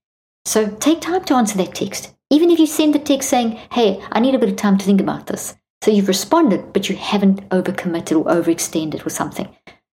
So 0.46 0.68
take 0.80 1.02
time 1.02 1.24
to 1.24 1.34
answer 1.34 1.56
that 1.58 1.74
text. 1.74 2.14
Even 2.34 2.50
if 2.50 2.58
you 2.58 2.66
send 2.66 2.92
the 2.92 2.98
text 2.98 3.28
saying, 3.28 3.60
hey, 3.70 4.02
I 4.10 4.18
need 4.18 4.34
a 4.34 4.40
bit 4.40 4.48
of 4.48 4.56
time 4.56 4.76
to 4.76 4.84
think 4.84 5.00
about 5.00 5.28
this. 5.28 5.54
So 5.82 5.92
you've 5.92 6.08
responded, 6.08 6.72
but 6.72 6.88
you 6.88 6.96
haven't 6.96 7.48
overcommitted 7.50 8.18
or 8.18 8.24
overextended 8.24 9.04
with 9.04 9.12
something. 9.12 9.46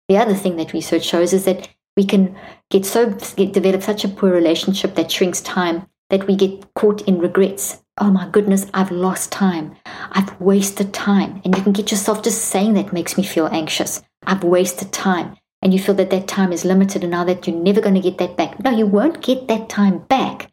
The 0.08 0.16
other 0.16 0.34
thing 0.34 0.56
that 0.56 0.72
research 0.72 1.04
shows 1.04 1.34
is 1.34 1.44
that 1.44 1.68
we 1.98 2.06
can 2.06 2.38
get 2.70 2.86
so 2.86 3.10
get, 3.36 3.52
develop 3.52 3.84
such 3.84 4.06
a 4.06 4.08
poor 4.08 4.32
relationship 4.32 4.96
that 4.96 5.12
shrinks 5.12 5.42
time 5.42 5.86
that 6.12 6.28
we 6.28 6.38
get 6.38 6.74
caught 6.76 7.02
in 7.02 7.20
regrets. 7.20 7.84
Oh 7.98 8.10
my 8.10 8.30
goodness, 8.30 8.68
I've 8.74 8.92
lost 8.92 9.34
time. 9.34 9.76
I've 10.14 10.40
wasted 10.40 10.94
time. 10.94 11.42
And 11.44 11.58
you 11.58 11.62
can 11.62 11.74
get 11.74 11.92
yourself 11.92 12.24
just 12.24 12.46
saying 12.46 12.74
that 12.76 12.94
makes 12.94 13.18
me 13.18 13.24
feel 13.24 13.48
anxious. 13.48 14.02
I've 14.26 14.46
wasted 14.46 14.94
time. 14.94 15.36
And 15.62 15.74
you 15.74 15.80
feel 15.80 15.96
that 15.96 16.10
that 16.12 16.30
time 16.30 16.54
is 16.54 16.64
limited 16.64 17.04
and 17.04 17.12
now 17.12 17.26
that 17.26 17.46
you're 17.46 17.58
never 17.58 17.82
going 17.82 17.96
to 17.96 18.02
get 18.02 18.18
that 18.20 18.38
back. 18.38 18.64
No, 18.64 18.72
you 18.72 18.86
won't 18.86 19.22
get 19.22 19.50
that 19.50 19.68
time 19.68 19.98
back. 20.08 20.49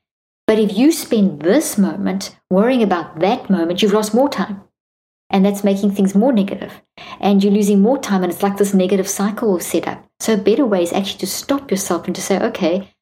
But 0.46 0.58
if 0.58 0.76
you 0.76 0.92
spend 0.92 1.42
this 1.42 1.76
moment 1.76 2.36
worrying 2.50 2.82
about 2.82 3.18
that 3.18 3.50
moment, 3.50 3.82
you've 3.82 3.92
lost 3.92 4.14
more 4.14 4.28
time. 4.28 4.62
And 5.28 5.44
that's 5.44 5.64
making 5.64 5.90
things 5.90 6.14
more 6.14 6.32
negative. 6.32 6.72
And 7.18 7.42
you're 7.42 7.52
losing 7.52 7.80
more 7.80 7.98
time, 7.98 8.22
and 8.22 8.32
it's 8.32 8.44
like 8.44 8.56
this 8.56 8.72
negative 8.72 9.08
cycle 9.08 9.58
set 9.58 9.88
up. 9.88 10.04
So, 10.20 10.34
a 10.34 10.36
better 10.36 10.64
way 10.64 10.84
is 10.84 10.92
actually 10.92 11.18
to 11.18 11.26
stop 11.26 11.70
yourself 11.70 12.06
and 12.06 12.14
to 12.14 12.22
say, 12.22 12.38
okay, 12.38 12.92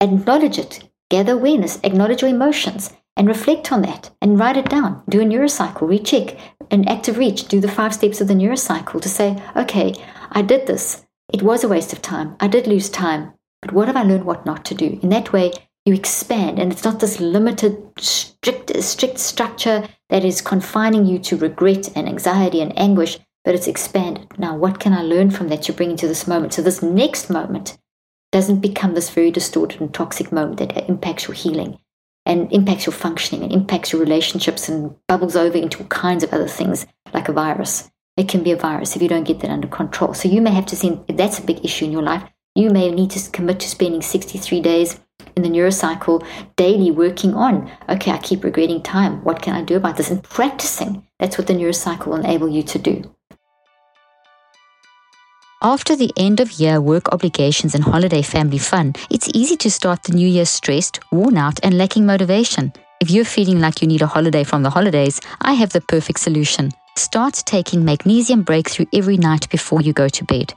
acknowledge 0.00 0.58
it, 0.58 0.90
gather 1.08 1.34
awareness, 1.34 1.78
acknowledge 1.84 2.22
your 2.22 2.30
emotions, 2.30 2.92
and 3.16 3.28
reflect 3.28 3.70
on 3.72 3.82
that 3.82 4.10
and 4.20 4.38
write 4.38 4.56
it 4.56 4.68
down. 4.68 5.02
Do 5.08 5.20
a 5.20 5.24
neurocycle, 5.24 5.88
recheck, 5.88 6.36
an 6.70 6.88
active 6.88 7.18
reach, 7.18 7.46
do 7.48 7.60
the 7.60 7.68
five 7.68 7.94
steps 7.94 8.20
of 8.20 8.28
the 8.28 8.34
neurocycle 8.34 9.00
to 9.00 9.08
say, 9.08 9.42
okay, 9.56 9.94
I 10.32 10.42
did 10.42 10.66
this. 10.66 11.04
It 11.32 11.42
was 11.42 11.62
a 11.62 11.68
waste 11.68 11.92
of 11.92 12.02
time. 12.02 12.36
I 12.40 12.48
did 12.48 12.66
lose 12.66 12.88
time. 12.88 13.34
But 13.60 13.72
what 13.72 13.88
have 13.88 13.96
I 13.96 14.02
learned 14.02 14.24
what 14.24 14.46
not 14.46 14.64
to 14.66 14.74
do? 14.74 15.00
In 15.02 15.08
that 15.10 15.32
way, 15.32 15.52
you 15.88 15.94
expand. 15.94 16.58
And 16.58 16.70
it's 16.70 16.84
not 16.84 17.00
this 17.00 17.18
limited 17.18 17.76
strict 17.98 18.70
strict 18.82 19.18
structure 19.18 19.88
that 20.10 20.24
is 20.24 20.40
confining 20.40 21.06
you 21.06 21.18
to 21.20 21.36
regret 21.36 21.88
and 21.96 22.08
anxiety 22.08 22.60
and 22.60 22.78
anguish 22.78 23.18
but 23.44 23.54
it's 23.54 23.66
expanded. 23.66 24.26
Now 24.38 24.56
what 24.56 24.78
can 24.78 24.92
i 24.92 25.00
learn 25.00 25.30
from 25.30 25.48
that 25.48 25.62
to 25.62 25.72
bring 25.72 25.92
into 25.92 26.06
this 26.06 26.26
moment? 26.26 26.52
So 26.52 26.60
this 26.60 26.82
next 26.82 27.30
moment 27.30 27.78
doesn't 28.30 28.60
become 28.60 28.94
this 28.94 29.08
very 29.08 29.30
distorted 29.30 29.80
and 29.80 29.92
toxic 29.92 30.30
moment 30.30 30.58
that 30.58 30.88
impacts 30.88 31.26
your 31.26 31.34
healing 31.34 31.78
and 32.26 32.52
impacts 32.52 32.84
your 32.84 32.92
functioning 32.92 33.42
and 33.42 33.52
impacts 33.52 33.90
your 33.90 34.02
relationships 34.02 34.68
and 34.68 34.94
bubbles 35.06 35.34
over 35.34 35.56
into 35.56 35.78
all 35.78 35.86
kinds 35.86 36.22
of 36.22 36.32
other 36.34 36.48
things 36.48 36.86
like 37.14 37.28
a 37.30 37.32
virus. 37.32 37.90
It 38.18 38.28
can 38.28 38.42
be 38.42 38.52
a 38.52 38.56
virus 38.56 38.94
if 38.94 39.00
you 39.00 39.08
don't 39.08 39.26
get 39.26 39.40
that 39.40 39.50
under 39.50 39.68
control. 39.68 40.12
So 40.12 40.28
you 40.28 40.42
may 40.42 40.50
have 40.50 40.66
to 40.66 40.76
see 40.76 41.00
that's 41.08 41.38
a 41.38 41.42
big 41.42 41.64
issue 41.64 41.86
in 41.86 41.92
your 41.92 42.02
life 42.02 42.24
you 42.58 42.70
may 42.70 42.90
need 42.90 43.10
to 43.10 43.30
commit 43.30 43.60
to 43.60 43.68
spending 43.68 44.02
63 44.02 44.60
days 44.60 44.98
in 45.38 45.42
the 45.42 45.56
neurocycle 45.56 46.24
daily 46.56 46.90
working 46.90 47.34
on 47.34 47.70
okay 47.88 48.10
i 48.10 48.18
keep 48.18 48.44
regretting 48.44 48.82
time 48.82 49.22
what 49.24 49.40
can 49.40 49.54
i 49.54 49.62
do 49.62 49.76
about 49.76 49.96
this 49.96 50.10
and 50.10 50.22
practicing 50.22 51.06
that's 51.18 51.38
what 51.38 51.46
the 51.46 51.54
neurocycle 51.54 52.08
will 52.08 52.16
enable 52.16 52.48
you 52.48 52.62
to 52.62 52.78
do 52.78 53.02
after 55.60 55.96
the 55.96 56.12
end 56.16 56.38
of 56.38 56.52
year 56.52 56.80
work 56.80 57.12
obligations 57.12 57.74
and 57.74 57.82
holiday 57.82 58.22
family 58.22 58.58
fun, 58.58 58.92
it's 59.10 59.28
easy 59.34 59.56
to 59.56 59.68
start 59.68 60.04
the 60.04 60.12
new 60.12 60.28
year 60.28 60.46
stressed, 60.46 61.00
worn 61.10 61.36
out, 61.36 61.58
and 61.64 61.76
lacking 61.76 62.06
motivation. 62.06 62.72
If 63.00 63.10
you're 63.10 63.24
feeling 63.24 63.58
like 63.58 63.82
you 63.82 63.88
need 63.88 64.02
a 64.02 64.06
holiday 64.06 64.44
from 64.44 64.62
the 64.62 64.70
holidays, 64.70 65.20
I 65.40 65.54
have 65.54 65.70
the 65.70 65.80
perfect 65.80 66.20
solution. 66.20 66.70
Start 66.96 67.42
taking 67.44 67.84
magnesium 67.84 68.42
breakthrough 68.42 68.86
every 68.92 69.16
night 69.16 69.50
before 69.50 69.80
you 69.80 69.92
go 69.92 70.08
to 70.08 70.24
bed. 70.26 70.54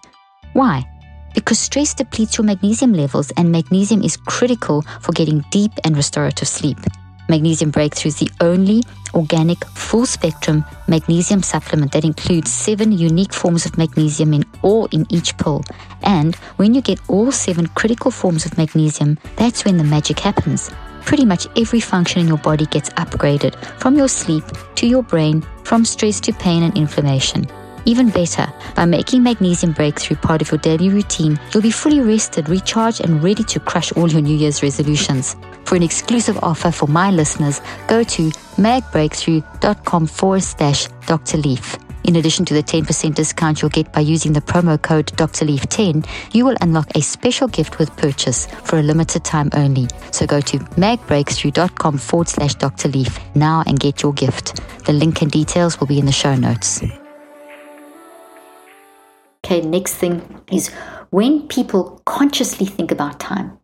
Why? 0.54 0.91
Because 1.34 1.60
stress 1.60 1.94
depletes 1.94 2.38
your 2.38 2.46
magnesium 2.46 2.94
levels, 2.94 3.32
and 3.38 3.52
magnesium 3.52 4.02
is 4.02 4.18
critical 4.18 4.82
for 5.02 5.12
getting 5.12 5.44
deep 5.52 5.72
and 5.84 5.96
restorative 5.96 6.48
sleep. 6.48 6.78
Magnesium 7.30 7.72
Breakthrough 7.72 8.10
is 8.10 8.20
the 8.20 8.30
only 8.42 8.84
organic 9.14 9.64
full 9.70 10.06
spectrum 10.06 10.66
magnesium 10.88 11.42
supplement 11.44 11.92
that 11.94 12.04
includes 12.04 12.52
seven 12.52 12.92
unique 12.92 13.34
forms 13.34 13.66
of 13.66 13.78
magnesium 13.78 14.34
in 14.34 14.44
all 14.62 14.88
in 14.88 15.06
each 15.10 15.38
pill. 15.38 15.64
And 16.04 16.36
when 16.58 16.74
you 16.74 16.82
get 16.82 17.00
all 17.08 17.32
seven 17.32 17.68
critical 17.68 18.12
forms 18.12 18.46
of 18.46 18.58
magnesium, 18.58 19.18
that's 19.38 19.64
when 19.64 19.78
the 19.78 19.84
magic 19.84 20.20
happens. 20.20 20.70
Pretty 21.06 21.26
much 21.26 21.48
every 21.58 21.80
function 21.80 22.22
in 22.22 22.28
your 22.28 22.38
body 22.38 22.66
gets 22.66 22.90
upgraded 22.92 23.56
from 23.80 23.96
your 23.96 24.08
sleep 24.08 24.44
to 24.76 24.86
your 24.86 25.04
brain, 25.04 25.42
from 25.64 25.86
stress 25.86 26.20
to 26.22 26.34
pain 26.34 26.64
and 26.64 26.78
inflammation. 26.78 27.46
Even 27.86 28.10
better, 28.10 28.48
by 28.76 28.86
making 28.86 29.24
Magnesium 29.24 29.74
Breakthrough 29.74 30.18
part 30.18 30.42
of 30.42 30.52
your 30.52 30.60
daily 30.60 30.90
routine, 30.90 31.40
you'll 31.54 31.64
be 31.64 31.72
fully 31.72 32.00
rested, 32.00 32.48
recharged, 32.48 33.02
and 33.02 33.24
ready 33.24 33.44
to 33.46 33.60
crush 33.60 33.92
all 33.94 34.10
your 34.10 34.22
New 34.22 34.36
Year's 34.36 34.62
resolutions. 34.62 35.36
For 35.66 35.76
an 35.76 35.84
exclusive 35.84 36.38
offer 36.44 36.72
for 36.72 36.88
my 36.88 37.12
listeners, 37.12 37.62
go 37.88 38.04
to 38.04 38.30
magbreakthrough.com 38.58 40.08
forward 40.08 40.44
slash 40.44 40.88
Dr. 41.08 41.38
Leaf. 41.38 41.78
In 42.04 42.16
addition 42.16 42.46
to 42.46 42.54
the 42.54 42.64
10% 42.64 43.14
discount 43.16 43.62
you'll 43.62 43.70
get 43.70 43.92
by 43.94 44.00
using 44.00 44.34
the 44.34 44.42
promo 44.42 44.82
code 44.82 45.06
Dr. 45.16 45.46
Leaf 45.46 45.68
10 45.68 46.04
you 46.32 46.46
will 46.46 46.58
unlock 46.60 46.90
a 46.96 47.02
special 47.02 47.48
gift 47.48 47.78
with 47.78 47.96
purchase 47.96 48.48
for 48.48 48.80
a 48.80 48.82
limited 48.82 49.24
time 49.24 49.50
only. 49.54 49.88
So 50.12 50.26
go 50.26 50.42
to 50.42 50.58
magbreakthrough.com 50.58 52.00
forward 52.00 52.28
slash 52.28 52.56
Dr. 52.56 52.90
Leaf 52.90 53.20
now 53.36 53.64
and 53.68 53.80
get 53.80 54.02
your 54.02 54.14
gift. 54.14 54.60
The 54.86 54.94
link 54.94 55.22
and 55.22 55.32
details 55.32 55.80
will 55.80 55.88
be 55.88 56.00
in 56.00 56.08
the 56.08 56.12
show 56.12 56.36
notes. 56.36 56.82
Okay, 59.52 59.68
next 59.68 59.96
thing 59.96 60.22
is 60.50 60.70
when 61.10 61.46
people 61.50 62.02
consciously 62.06 62.66
think 62.66 62.90
about 62.90 63.20
time. 63.20 63.58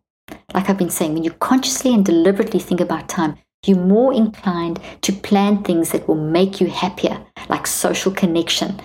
Like 0.52 0.68
I've 0.68 0.76
been 0.76 0.90
saying, 0.90 1.14
when 1.14 1.24
you 1.24 1.30
consciously 1.30 1.94
and 1.94 2.04
deliberately 2.04 2.60
think 2.60 2.82
about 2.82 3.08
time, 3.08 3.36
you're 3.64 3.78
more 3.78 4.12
inclined 4.12 4.80
to 5.00 5.14
plan 5.14 5.62
things 5.62 5.92
that 5.92 6.06
will 6.06 6.22
make 6.22 6.60
you 6.60 6.66
happier. 6.66 7.24
like 7.48 7.66
social 7.66 8.12
connection 8.12 8.78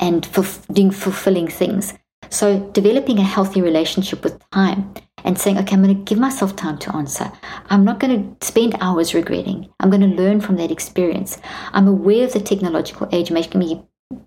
and 0.00 0.26
doing 0.72 0.90
fulfilling 0.90 1.48
things. 1.48 1.92
So, 2.30 2.70
developing 2.70 3.18
a 3.18 3.32
healthy 3.34 3.60
relationship 3.60 4.24
with 4.24 4.40
time 4.48 4.94
and 5.24 5.38
saying, 5.38 5.58
okay, 5.58 5.74
I'm 5.74 5.82
going 5.82 5.94
to 5.94 6.08
give 6.08 6.18
myself 6.18 6.56
time 6.56 6.78
to 6.78 6.96
answer. 6.96 7.30
I'm 7.68 7.84
not 7.84 8.00
going 8.00 8.14
to 8.16 8.46
spend 8.46 8.76
hours 8.80 9.12
regretting. 9.12 9.68
I'm 9.80 9.90
going 9.90 10.08
to 10.08 10.22
learn 10.22 10.40
from 10.40 10.56
that 10.56 10.70
experience. 10.70 11.36
I'm 11.74 11.86
aware 11.86 12.24
of 12.24 12.32
the 12.32 12.40
technological 12.40 13.10
age 13.12 13.30
making 13.30 13.58
me 13.58 13.82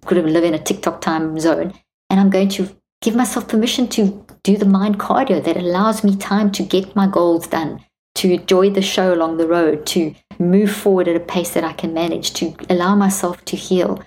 could 0.06 0.24
live 0.24 0.44
in 0.44 0.54
a 0.54 0.60
TikTok 0.60 1.02
time 1.02 1.40
zone, 1.40 1.74
and 2.10 2.20
I'm 2.20 2.30
going 2.30 2.50
to 2.50 2.76
give 3.02 3.16
myself 3.16 3.48
permission 3.48 3.88
to 3.90 4.26
do 4.44 4.58
the 4.58 4.66
mind 4.66 5.00
cardio 5.00 5.44
that 5.44 5.58
allows 5.58 6.04
me 6.04 6.16
time 6.16 6.52
to 6.52 6.64
get 6.64 6.96
my 6.96 7.08
goals 7.08 7.48
done, 7.48 7.84
to 8.16 8.34
enjoy 8.34 8.70
the 8.70 8.82
show 8.82 9.14
along 9.14 9.38
the 9.38 9.48
road, 9.48 9.86
to 9.88 10.14
move 10.40 10.72
forward 10.72 11.08
at 11.08 11.16
a 11.16 11.20
pace 11.20 11.52
that 11.52 11.64
I 11.64 11.74
can 11.74 11.94
manage, 11.94 12.34
to 12.36 12.56
allow 12.70 12.96
myself 12.96 13.44
to 13.46 13.56
heal, 13.56 14.04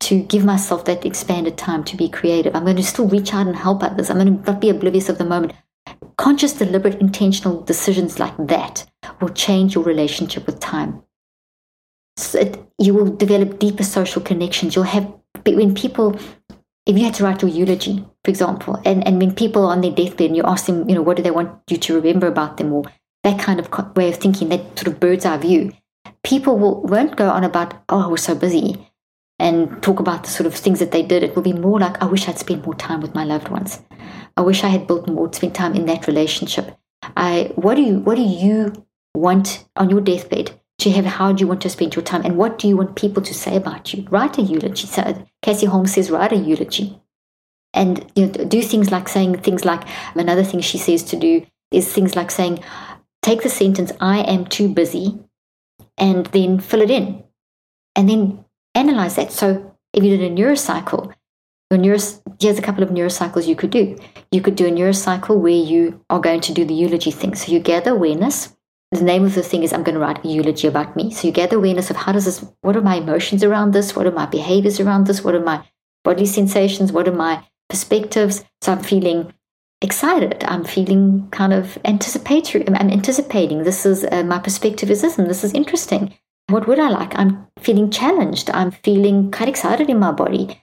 to 0.00 0.22
give 0.22 0.44
myself 0.44 0.84
that 0.84 1.04
expanded 1.04 1.56
time 1.56 1.84
to 1.84 1.96
be 1.96 2.08
creative. 2.08 2.54
I'm 2.54 2.64
going 2.64 2.76
to 2.76 2.82
still 2.82 3.08
reach 3.08 3.32
out 3.34 3.46
and 3.46 3.56
help 3.56 3.82
others. 3.82 4.10
I'm 4.10 4.18
going 4.18 4.42
to 4.42 4.52
not 4.52 4.60
be 4.60 4.70
oblivious 4.70 5.08
of 5.08 5.18
the 5.18 5.24
moment. 5.24 5.52
Conscious, 6.16 6.52
deliberate, 6.52 7.00
intentional 7.00 7.62
decisions 7.62 8.18
like 8.18 8.36
that 8.38 8.86
will 9.20 9.30
change 9.30 9.74
your 9.74 9.84
relationship 9.84 10.46
with 10.46 10.60
time. 10.60 11.02
So 12.16 12.40
it, 12.40 12.62
you 12.78 12.94
will 12.94 13.16
develop 13.16 13.58
deeper 13.58 13.82
social 13.84 14.22
connections. 14.22 14.74
You'll 14.74 14.84
have, 14.84 15.12
when 15.46 15.74
people, 15.74 16.18
if 16.86 16.98
you 16.98 17.04
had 17.04 17.14
to 17.14 17.24
write 17.24 17.42
your 17.42 17.50
eulogy, 17.50 18.04
for 18.24 18.30
example, 18.30 18.80
and, 18.84 19.06
and 19.06 19.20
when 19.20 19.34
people 19.34 19.64
are 19.64 19.72
on 19.72 19.80
their 19.80 19.92
deathbed 19.92 20.26
and 20.28 20.36
you 20.36 20.42
ask 20.44 20.66
them, 20.66 20.88
you 20.88 20.94
know, 20.94 21.02
what 21.02 21.16
do 21.16 21.22
they 21.22 21.30
want 21.30 21.50
you 21.70 21.76
to 21.76 21.94
remember 21.94 22.26
about 22.26 22.56
them 22.56 22.72
or 22.72 22.84
that 23.22 23.38
kind 23.38 23.60
of 23.60 23.96
way 23.96 24.08
of 24.08 24.16
thinking, 24.16 24.48
that 24.48 24.78
sort 24.78 24.88
of 24.88 24.98
bird's 24.98 25.24
eye 25.24 25.36
view, 25.36 25.72
people 26.24 26.58
will, 26.58 26.82
won't 26.82 27.16
go 27.16 27.30
on 27.30 27.44
about, 27.44 27.74
oh, 27.88 28.02
I 28.02 28.06
was 28.08 28.22
so 28.22 28.34
busy 28.34 28.88
and 29.38 29.82
talk 29.82 30.00
about 30.00 30.24
the 30.24 30.30
sort 30.30 30.46
of 30.46 30.54
things 30.54 30.80
that 30.80 30.90
they 30.90 31.02
did. 31.02 31.22
It 31.22 31.36
will 31.36 31.42
be 31.42 31.52
more 31.52 31.78
like, 31.78 32.02
I 32.02 32.06
wish 32.06 32.28
I'd 32.28 32.38
spent 32.38 32.64
more 32.64 32.74
time 32.74 33.00
with 33.00 33.14
my 33.14 33.24
loved 33.24 33.48
ones. 33.48 33.80
I 34.36 34.40
wish 34.40 34.64
I 34.64 34.68
had 34.68 34.86
built 34.86 35.08
more, 35.08 35.32
spent 35.32 35.54
time 35.54 35.74
in 35.74 35.86
that 35.86 36.06
relationship. 36.06 36.76
I, 37.16 37.52
what 37.54 37.76
do 37.76 37.82
you, 37.82 37.98
what 38.00 38.16
do 38.16 38.22
you 38.22 38.86
want 39.14 39.66
on 39.76 39.90
your 39.90 40.00
deathbed 40.00 40.58
to 40.82 40.90
have? 40.90 41.04
How 41.04 41.32
do 41.32 41.40
you 41.40 41.48
want 41.48 41.62
to 41.62 41.70
spend 41.70 41.94
your 41.94 42.04
time? 42.04 42.24
And 42.24 42.36
what 42.36 42.58
do 42.58 42.68
you 42.68 42.76
want 42.76 42.96
people 42.96 43.22
to 43.22 43.34
say 43.34 43.56
about 43.56 43.92
you? 43.92 44.06
Write 44.10 44.38
a 44.38 44.42
eulogy. 44.42 44.86
So 44.86 45.02
uh, 45.02 45.14
Cassie 45.40 45.66
Holmes 45.66 45.94
says, 45.94 46.10
write 46.10 46.32
a 46.32 46.36
eulogy. 46.36 47.00
And 47.74 48.04
you 48.14 48.26
know, 48.26 48.32
do 48.44 48.62
things 48.62 48.90
like 48.90 49.08
saying 49.08 49.38
things 49.38 49.64
like, 49.64 49.82
another 50.14 50.44
thing 50.44 50.60
she 50.60 50.78
says 50.78 51.02
to 51.04 51.16
do 51.16 51.46
is 51.70 51.90
things 51.90 52.14
like 52.14 52.30
saying, 52.30 52.62
take 53.22 53.42
the 53.42 53.48
sentence, 53.48 53.92
I 54.00 54.20
am 54.20 54.44
too 54.46 54.68
busy, 54.68 55.18
and 55.96 56.26
then 56.26 56.60
fill 56.60 56.82
it 56.82 56.90
in. 56.90 57.24
And 57.96 58.08
then 58.08 58.44
analyze 58.74 59.16
that. 59.16 59.32
So 59.32 59.74
if 59.92 60.02
you 60.04 60.16
did 60.16 60.32
a 60.32 60.34
neurocycle, 60.34 61.12
your 61.70 61.80
neuros, 61.80 62.20
here's 62.40 62.58
a 62.58 62.62
couple 62.62 62.82
of 62.82 62.90
neurocycles 62.90 63.46
you 63.46 63.56
could 63.56 63.70
do. 63.70 63.96
You 64.30 64.42
could 64.42 64.56
do 64.56 64.66
a 64.66 64.70
neurocycle 64.70 65.38
where 65.38 65.52
you 65.52 66.04
are 66.10 66.20
going 66.20 66.40
to 66.42 66.52
do 66.52 66.64
the 66.64 66.74
eulogy 66.74 67.10
thing. 67.10 67.34
So 67.34 67.52
you 67.52 67.60
gather 67.60 67.92
awareness. 67.92 68.54
The 68.92 69.02
name 69.02 69.24
of 69.24 69.34
the 69.34 69.42
thing 69.42 69.62
is 69.62 69.72
I'm 69.72 69.82
going 69.82 69.94
to 69.94 70.00
write 70.00 70.22
a 70.22 70.28
eulogy 70.28 70.68
about 70.68 70.94
me. 70.96 71.10
So 71.10 71.26
you 71.26 71.32
gather 71.32 71.56
awareness 71.56 71.88
of 71.88 71.96
how 71.96 72.12
does 72.12 72.26
this, 72.26 72.44
what 72.60 72.76
are 72.76 72.82
my 72.82 72.96
emotions 72.96 73.42
around 73.42 73.72
this? 73.72 73.96
What 73.96 74.06
are 74.06 74.12
my 74.12 74.26
behaviors 74.26 74.80
around 74.80 75.06
this? 75.06 75.24
What 75.24 75.34
are 75.34 75.40
my 75.40 75.64
bodily 76.04 76.26
sensations? 76.26 76.92
What 76.92 77.08
are 77.08 77.14
my 77.14 77.42
perspectives? 77.70 78.44
So 78.60 78.72
I'm 78.72 78.82
feeling 78.82 79.32
excited. 79.80 80.44
I'm 80.44 80.64
feeling 80.64 81.28
kind 81.30 81.54
of 81.54 81.78
anticipatory. 81.86 82.68
I'm 82.68 82.76
anticipating. 82.76 83.62
This 83.64 83.86
is 83.86 84.04
uh, 84.04 84.24
my 84.24 84.38
perspective 84.38 84.90
is 84.90 85.00
this, 85.00 85.18
and 85.18 85.28
this 85.28 85.42
is 85.42 85.54
interesting. 85.54 86.14
What 86.48 86.66
would 86.68 86.78
I 86.78 86.90
like? 86.90 87.18
I'm 87.18 87.46
feeling 87.60 87.90
challenged. 87.90 88.50
I'm 88.50 88.72
feeling 88.72 89.30
quite 89.30 89.48
excited 89.48 89.88
in 89.88 89.98
my 89.98 90.12
body. 90.12 90.62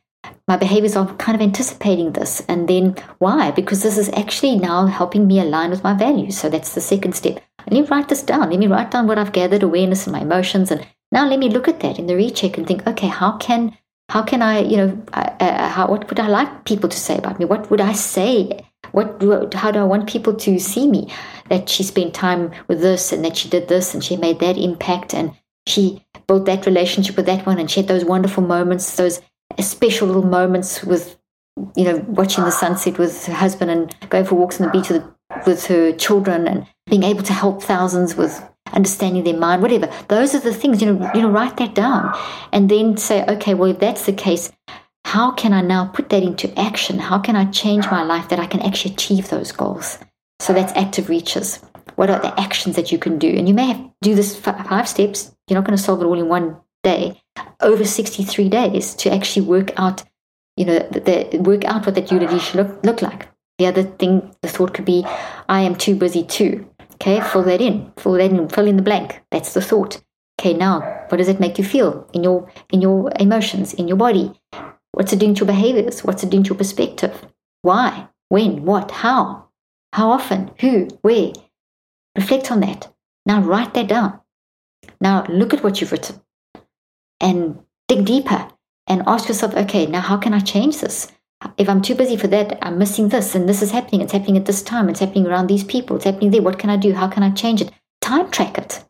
My 0.50 0.58
behaviors 0.58 0.96
are 0.96 1.06
kind 1.18 1.36
of 1.36 1.42
anticipating 1.42 2.14
this. 2.14 2.42
And 2.50 2.68
then 2.68 2.96
why? 3.20 3.52
Because 3.52 3.84
this 3.84 4.00
is 4.00 4.10
actually 4.10 4.58
now 4.58 4.88
helping 4.88 5.28
me 5.28 5.40
align 5.40 5.70
with 5.70 5.84
my 5.84 5.94
values. 5.94 6.40
So 6.40 6.50
that's 6.50 6.74
the 6.74 6.82
second 6.82 7.14
step. 7.14 7.40
Let 7.60 7.72
me 7.72 7.82
write 7.84 8.10
this 8.10 8.24
down. 8.24 8.50
Let 8.50 8.58
me 8.58 8.66
write 8.66 8.90
down 8.90 9.06
what 9.06 9.20
I've 9.20 9.32
gathered, 9.32 9.62
awareness 9.62 10.08
and 10.08 10.14
my 10.14 10.22
emotions. 10.22 10.72
And 10.72 10.88
now 11.12 11.28
let 11.30 11.38
me 11.38 11.50
look 11.50 11.68
at 11.68 11.82
that 11.82 12.00
in 12.00 12.08
the 12.08 12.16
recheck 12.16 12.58
and 12.58 12.66
think, 12.66 12.88
okay, 12.88 13.08
how 13.08 13.38
can 13.38 13.78
how 14.10 14.24
can 14.24 14.42
I, 14.42 14.62
you 14.62 14.76
know, 14.76 15.04
uh, 15.14 15.68
how, 15.70 15.88
what 15.88 16.10
would 16.10 16.20
I 16.20 16.28
like 16.28 16.66
people 16.66 16.90
to 16.90 16.98
say 16.98 17.16
about 17.16 17.38
me? 17.38 17.46
What 17.46 17.70
would 17.70 17.80
I 17.80 17.94
say 17.94 18.66
what 18.92 19.22
how 19.54 19.70
do 19.70 19.80
I 19.80 19.84
want 19.84 20.10
people 20.10 20.34
to 20.34 20.60
see 20.60 20.88
me? 20.88 21.12
That 21.50 21.70
she 21.70 21.84
spent 21.84 22.16
time 22.16 22.52
with 22.68 22.82
this 22.82 23.12
and 23.12 23.24
that 23.24 23.38
she 23.38 23.50
did 23.50 23.68
this 23.68 23.94
and 23.94 24.04
she 24.04 24.18
made 24.18 24.40
that 24.40 24.58
impact 24.58 25.14
and 25.14 25.36
she 25.68 26.04
built 26.28 26.46
that 26.46 26.66
relationship 26.66 27.16
with 27.18 27.28
that 27.28 27.46
one 27.46 27.60
and 27.60 27.70
she 27.70 27.82
had 27.82 27.88
those 27.88 28.04
wonderful 28.04 28.44
moments, 28.44 28.96
those 28.96 29.22
special 29.60 30.08
little 30.08 30.26
moments 30.26 30.84
with, 30.84 31.18
you 31.76 31.84
know, 31.84 31.98
watching 32.08 32.44
the 32.44 32.52
sunset 32.52 32.98
with 32.98 33.26
her 33.26 33.34
husband 33.34 33.72
and 33.72 34.10
going 34.10 34.26
for 34.26 34.36
walks 34.36 34.60
on 34.60 34.68
the 34.68 34.72
beach 34.72 34.90
with, 34.90 35.04
with 35.46 35.66
her 35.68 35.92
children 35.94 36.48
and 36.48 36.68
being 36.88 37.04
able 37.04 37.24
to 37.24 37.34
help 37.34 37.62
thousands 37.64 38.16
with 38.16 38.42
understanding 38.74 39.24
their 39.24 39.38
mind, 39.38 39.62
whatever. 39.62 39.92
Those 40.08 40.36
are 40.36 40.40
the 40.40 40.54
things, 40.54 40.82
you 40.82 40.94
know, 40.94 41.12
you 41.14 41.22
know, 41.22 41.30
write 41.30 41.58
that 41.58 41.76
down 41.76 42.16
and 42.52 42.70
then 42.70 42.98
say, 42.98 43.26
okay, 43.26 43.54
well, 43.54 43.72
if 43.72 43.80
that's 43.80 44.06
the 44.06 44.14
case, 44.14 44.52
how 45.06 45.32
can 45.32 45.54
I 45.54 45.62
now 45.62 45.88
put 45.88 46.10
that 46.10 46.24
into 46.24 46.58
action? 46.60 47.00
How 47.00 47.20
can 47.20 47.36
I 47.36 47.46
change 47.46 47.90
my 47.90 48.04
life 48.04 48.30
that 48.30 48.40
I 48.40 48.46
can 48.46 48.62
actually 48.62 48.94
achieve 48.94 49.30
those 49.30 49.52
goals? 49.52 49.98
So 50.40 50.54
that's 50.54 50.74
active 50.74 51.10
reaches. 51.10 51.60
What 51.96 52.10
are 52.10 52.20
the 52.20 52.40
actions 52.40 52.76
that 52.76 52.92
you 52.92 53.00
can 53.00 53.18
do? 53.18 53.30
And 53.30 53.48
you 53.48 53.54
may 53.54 53.68
have 53.68 53.78
to 53.78 53.92
do 54.02 54.16
this 54.16 54.38
five 54.40 54.88
steps. 54.88 55.36
You're 55.48 55.60
not 55.60 55.66
going 55.66 55.78
to 55.78 55.84
solve 55.84 56.02
it 56.02 56.06
all 56.06 56.20
in 56.20 56.28
one 56.28 56.58
day. 56.84 57.22
Over 57.62 57.86
63 57.86 58.50
days 58.50 58.96
to 58.96 59.12
actually 59.12 59.46
work 59.46 59.72
out, 59.78 60.04
you 60.56 60.66
know, 60.66 60.80
the, 60.80 61.40
work 61.40 61.66
out 61.66 61.86
what 61.86 61.96
that 61.96 62.12
eulogy 62.12 62.40
should 62.40 62.56
look, 62.56 62.84
look 62.84 63.02
like. 63.02 63.28
The 63.58 63.68
other 63.68 63.84
thing, 63.84 64.36
the 64.42 64.48
thought 64.48 64.74
could 64.74 64.86
be, 64.86 65.06
I 65.48 65.62
am 65.62 65.76
too 65.76 65.96
busy 65.96 66.24
too. 66.24 66.70
Okay, 66.94 67.22
fill 67.22 67.44
that 67.44 67.62
in. 67.62 67.92
Fill 67.98 68.14
that 68.14 68.32
in. 68.32 68.50
Fill 68.50 68.68
in 68.68 68.78
the 68.78 68.82
blank. 68.82 69.22
That's 69.32 69.54
the 69.54 69.62
thought. 69.62 70.02
Okay, 70.40 70.54
now 70.54 70.80
what 71.10 71.18
does 71.18 71.28
it 71.28 71.40
make 71.40 71.58
you 71.58 71.64
feel 71.66 72.08
in 72.14 72.24
your 72.24 72.50
in 72.72 72.82
your 72.82 73.12
emotions, 73.20 73.74
in 73.74 73.88
your 73.90 73.98
body? 73.98 74.32
What's 74.92 75.12
it 75.12 75.20
doing 75.20 75.36
to 75.36 75.40
your 75.40 75.48
behaviors? 75.48 76.04
What's 76.04 76.24
it 76.24 76.30
doing 76.30 76.44
to 76.44 76.50
your 76.50 76.58
perspective? 76.58 77.26
Why? 77.62 78.08
When? 78.30 78.64
What? 78.64 78.92
How? 78.92 79.50
How 79.94 80.12
often? 80.12 80.52
Who? 80.62 80.88
Where? 81.02 81.34
Reflect 82.16 82.52
on 82.52 82.62
that. 82.62 82.92
Now 83.26 83.42
write 83.42 83.74
that 83.74 83.88
down. 83.88 84.20
Now 85.02 85.26
look 85.28 85.54
at 85.54 85.64
what 85.64 85.82
you've 85.82 85.92
written 85.92 86.22
and 87.20 87.60
dig 87.88 88.06
deeper 88.06 88.48
and 88.88 89.04
ask 89.08 89.28
yourself, 89.28 89.56
okay, 89.56 89.86
now 89.86 90.02
how 90.02 90.18
can 90.18 90.34
I 90.34 90.40
change 90.40 90.80
this? 90.80 91.12
If 91.58 91.70
I'm 91.70 91.82
too 91.82 91.96
busy 91.96 92.18
for 92.18 92.28
that, 92.28 92.58
I'm 92.62 92.78
missing 92.78 93.10
this 93.10 93.36
and 93.36 93.48
this 93.48 93.62
is 93.62 93.72
happening. 93.72 94.02
It's 94.02 94.12
happening 94.12 94.38
at 94.38 94.46
this 94.46 94.62
time. 94.62 94.90
It's 94.90 95.00
happening 95.00 95.26
around 95.26 95.48
these 95.48 95.64
people. 95.64 95.96
It's 95.96 96.06
happening 96.06 96.32
there. 96.32 96.42
What 96.42 96.60
can 96.60 96.70
I 96.70 96.78
do? 96.78 96.94
How 96.94 97.08
can 97.08 97.24
I 97.24 97.32
change 97.32 97.62
it? 97.62 97.72
Time 98.02 98.30
track 98.30 98.58
it. 98.58 98.84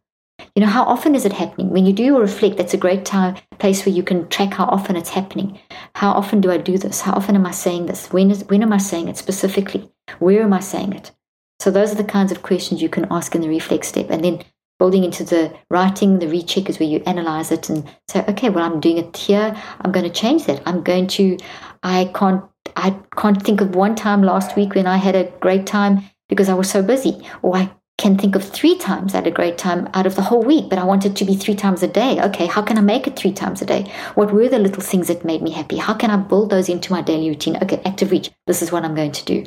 You 0.55 0.61
know, 0.61 0.71
how 0.71 0.83
often 0.83 1.15
is 1.15 1.25
it 1.25 1.33
happening? 1.33 1.69
When 1.69 1.85
you 1.85 1.93
do 1.93 2.03
your 2.03 2.21
reflect, 2.21 2.57
that's 2.57 2.73
a 2.73 2.77
great 2.77 3.05
time, 3.05 3.35
place 3.59 3.85
where 3.85 3.93
you 3.93 4.03
can 4.03 4.27
track 4.29 4.53
how 4.53 4.65
often 4.65 4.95
it's 4.95 5.11
happening. 5.11 5.59
How 5.95 6.11
often 6.11 6.41
do 6.41 6.51
I 6.51 6.57
do 6.57 6.77
this? 6.77 7.01
How 7.01 7.13
often 7.13 7.35
am 7.35 7.45
I 7.45 7.51
saying 7.51 7.85
this? 7.85 8.07
When, 8.11 8.31
is, 8.31 8.43
when 8.45 8.63
am 8.63 8.73
I 8.73 8.77
saying 8.77 9.09
it 9.09 9.17
specifically? 9.17 9.89
Where 10.17 10.41
am 10.41 10.53
I 10.53 10.59
saying 10.59 10.93
it? 10.93 11.11
So 11.59 11.69
those 11.69 11.91
are 11.91 11.95
the 11.95 12.03
kinds 12.03 12.31
of 12.31 12.41
questions 12.41 12.81
you 12.81 12.89
can 12.89 13.07
ask 13.11 13.35
in 13.35 13.41
the 13.41 13.49
reflect 13.49 13.85
step. 13.85 14.09
And 14.09 14.23
then 14.23 14.43
building 14.79 15.03
into 15.03 15.23
the 15.23 15.53
writing, 15.69 16.19
the 16.19 16.27
recheck 16.27 16.69
is 16.69 16.79
where 16.79 16.89
you 16.89 17.03
analyze 17.05 17.51
it 17.51 17.69
and 17.69 17.87
say, 18.07 18.23
okay, 18.29 18.49
well, 18.49 18.63
I'm 18.63 18.79
doing 18.79 18.97
it 18.97 19.15
here. 19.15 19.55
I'm 19.81 19.91
going 19.91 20.05
to 20.05 20.11
change 20.11 20.45
that. 20.45 20.63
I'm 20.65 20.81
going 20.81 21.07
to, 21.07 21.37
I 21.83 22.11
can't, 22.15 22.43
I 22.75 22.97
can't 23.15 23.41
think 23.43 23.61
of 23.61 23.75
one 23.75 23.95
time 23.95 24.23
last 24.23 24.55
week 24.55 24.73
when 24.73 24.87
I 24.87 24.97
had 24.97 25.15
a 25.15 25.25
great 25.41 25.67
time 25.67 26.03
because 26.29 26.49
I 26.49 26.53
was 26.53 26.69
so 26.69 26.81
busy. 26.81 27.21
Or 27.41 27.57
I 27.57 27.71
can 27.97 28.17
think 28.17 28.35
of 28.35 28.43
three 28.43 28.77
times 28.77 29.13
I 29.13 29.17
had 29.17 29.27
a 29.27 29.31
great 29.31 29.57
time 29.57 29.89
out 29.93 30.05
of 30.05 30.15
the 30.15 30.21
whole 30.21 30.41
week, 30.41 30.69
but 30.69 30.79
I 30.79 30.85
want 30.85 31.05
it 31.05 31.17
to 31.17 31.25
be 31.25 31.35
three 31.35 31.55
times 31.55 31.83
a 31.83 31.87
day. 31.87 32.21
Okay, 32.21 32.45
how 32.45 32.61
can 32.61 32.77
I 32.77 32.81
make 32.81 33.05
it 33.05 33.17
three 33.17 33.33
times 33.33 33.61
a 33.61 33.65
day? 33.65 33.91
What 34.15 34.31
were 34.31 34.47
the 34.47 34.57
little 34.57 34.81
things 34.81 35.09
that 35.09 35.25
made 35.25 35.41
me 35.41 35.51
happy? 35.51 35.75
How 35.75 35.93
can 35.93 36.09
I 36.09 36.15
build 36.15 36.49
those 36.49 36.69
into 36.69 36.93
my 36.93 37.01
daily 37.01 37.27
routine? 37.27 37.57
Okay, 37.61 37.81
active 37.85 38.11
reach. 38.11 38.31
This 38.47 38.61
is 38.61 38.71
what 38.71 38.85
I'm 38.85 38.95
going 38.95 39.11
to 39.11 39.25
do. 39.25 39.43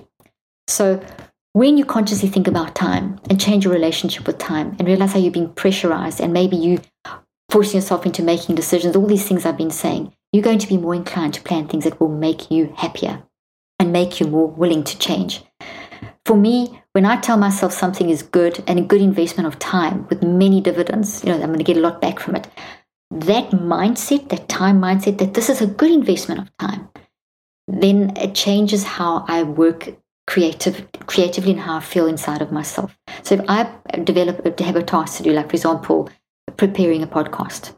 So, 0.69 1.03
when 1.53 1.77
you 1.77 1.85
consciously 1.85 2.29
think 2.29 2.49
about 2.49 2.75
time 2.75 3.21
and 3.29 3.41
change 3.41 3.65
your 3.65 3.75
relationship 3.75 4.27
with 4.27 4.39
time 4.39 4.75
and 4.79 4.89
realize 4.89 5.13
how 5.13 5.19
you're 5.19 5.31
being 5.31 5.53
pressurized 5.53 6.21
and 6.21 6.33
maybe 6.33 6.57
you 6.57 6.81
forcing 7.51 7.81
yourself 7.81 8.07
into 8.07 8.23
making 8.23 8.55
decisions, 8.55 8.97
all 8.97 9.07
these 9.07 9.29
things 9.29 9.45
I've 9.45 9.59
been 9.59 9.71
saying, 9.71 10.15
you're 10.33 10.43
going 10.43 10.59
to 10.59 10.69
be 10.69 10.79
more 10.79 10.95
inclined 10.95 11.35
to 11.35 11.43
plan 11.43 11.69
things 11.69 11.85
that 11.85 12.01
will 12.01 12.09
make 12.09 12.51
you 12.51 12.73
happier 12.77 13.23
and 13.79 13.93
make 13.93 14.19
you 14.19 14.27
more 14.27 14.49
willing 14.49 14.83
to 14.85 14.99
change. 14.99 15.43
For 16.25 16.37
me, 16.37 16.81
when 16.93 17.05
I 17.05 17.17
tell 17.17 17.37
myself 17.37 17.73
something 17.73 18.09
is 18.09 18.23
good 18.23 18.65
and 18.67 18.79
a 18.79 18.83
good 18.83 19.03
investment 19.03 19.47
of 19.47 19.59
time 19.59 20.07
with 20.09 20.23
many 20.23 20.63
dividends, 20.63 21.23
you 21.23 21.31
know, 21.31 21.35
I'm 21.35 21.49
going 21.49 21.59
to 21.59 21.65
get 21.65 21.77
a 21.77 21.81
lot 21.81 22.01
back 22.01 22.19
from 22.19 22.37
it. 22.37 22.49
That 23.11 23.51
mindset, 23.51 24.31
that 24.31 24.49
time 24.49 24.81
mindset, 24.81 25.19
that 25.19 25.35
this 25.35 25.51
is 25.51 25.61
a 25.61 25.67
good 25.67 25.91
investment 25.91 26.41
of 26.41 26.57
time, 26.57 26.89
then 27.69 28.17
it 28.17 28.35
changes 28.35 28.85
how 28.85 29.27
I 29.29 29.43
work 29.43 29.91
creative, 30.27 30.87
creatively 31.07 31.53
and 31.53 31.61
how 31.61 31.77
I 31.77 31.81
feel 31.81 32.07
inside 32.07 32.43
of 32.43 32.53
myself. 32.53 32.97
So 33.23 33.37
if 33.37 33.41
I 33.49 33.71
develop 34.05 34.59
have 34.61 34.77
a 34.77 34.83
task 34.83 35.17
to 35.17 35.23
do, 35.23 35.33
like 35.33 35.51
for 35.51 35.57
example, 35.57 36.09
preparing 36.57 37.03
a 37.03 37.07
podcast, 37.07 37.75